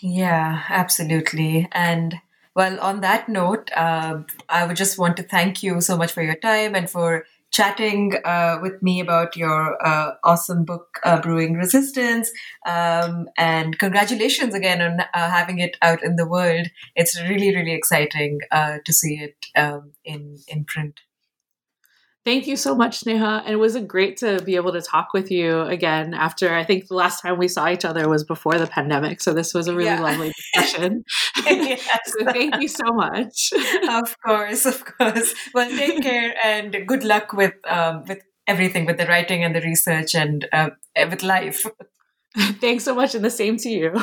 yeah 0.00 0.64
absolutely 0.68 1.68
and 1.72 2.20
well 2.54 2.78
on 2.80 3.00
that 3.00 3.28
note 3.28 3.70
uh, 3.76 4.20
i 4.48 4.66
would 4.66 4.76
just 4.76 4.98
want 4.98 5.16
to 5.16 5.22
thank 5.22 5.62
you 5.62 5.80
so 5.80 5.96
much 5.96 6.12
for 6.12 6.22
your 6.22 6.36
time 6.36 6.74
and 6.74 6.90
for 6.90 7.24
chatting 7.50 8.12
uh, 8.24 8.58
with 8.60 8.82
me 8.82 9.00
about 9.00 9.34
your 9.34 9.84
uh, 9.84 10.12
awesome 10.22 10.64
book, 10.64 10.98
uh, 11.02 11.20
Brewing 11.20 11.54
Resistance. 11.54 12.30
Um, 12.66 13.28
and 13.38 13.78
congratulations 13.78 14.54
again 14.54 14.82
on 14.82 15.00
uh, 15.00 15.30
having 15.30 15.58
it 15.58 15.76
out 15.80 16.02
in 16.02 16.16
the 16.16 16.28
world. 16.28 16.66
It's 16.94 17.18
really, 17.22 17.54
really 17.54 17.72
exciting 17.72 18.40
uh, 18.50 18.78
to 18.84 18.92
see 18.92 19.14
it 19.14 19.46
um, 19.56 19.92
in, 20.04 20.36
in 20.46 20.64
print. 20.64 21.00
Thank 22.28 22.46
you 22.46 22.56
so 22.56 22.74
much, 22.74 23.00
Sneha. 23.00 23.40
And 23.40 23.54
it 23.54 23.56
was 23.56 23.74
great 23.86 24.18
to 24.18 24.42
be 24.42 24.56
able 24.56 24.72
to 24.72 24.82
talk 24.82 25.14
with 25.14 25.30
you 25.30 25.62
again 25.62 26.12
after 26.12 26.54
I 26.54 26.62
think 26.62 26.88
the 26.88 26.94
last 26.94 27.22
time 27.22 27.38
we 27.38 27.48
saw 27.48 27.70
each 27.70 27.86
other 27.86 28.06
was 28.06 28.22
before 28.22 28.58
the 28.58 28.66
pandemic. 28.66 29.22
So 29.22 29.32
this 29.32 29.54
was 29.54 29.66
a 29.66 29.74
really 29.74 29.92
yeah. 29.92 30.02
lovely 30.02 30.32
discussion. 30.52 31.04
yes. 31.46 31.80
so 32.18 32.26
thank 32.26 32.60
you 32.60 32.68
so 32.68 32.92
much. 32.92 33.50
of 33.88 34.14
course, 34.20 34.66
of 34.66 34.84
course. 34.84 35.32
Well, 35.54 35.70
take 35.70 36.02
care 36.02 36.34
and 36.44 36.76
good 36.86 37.02
luck 37.02 37.32
with 37.32 37.54
um, 37.66 38.04
with 38.06 38.20
everything, 38.46 38.84
with 38.84 38.98
the 38.98 39.06
writing 39.06 39.42
and 39.42 39.56
the 39.56 39.62
research 39.62 40.14
and 40.14 40.46
uh, 40.52 40.68
with 40.94 41.22
life. 41.22 41.64
Thanks 42.60 42.84
so 42.84 42.94
much, 42.94 43.14
and 43.14 43.24
the 43.24 43.30
same 43.30 43.56
to 43.56 43.70
you. 43.70 43.94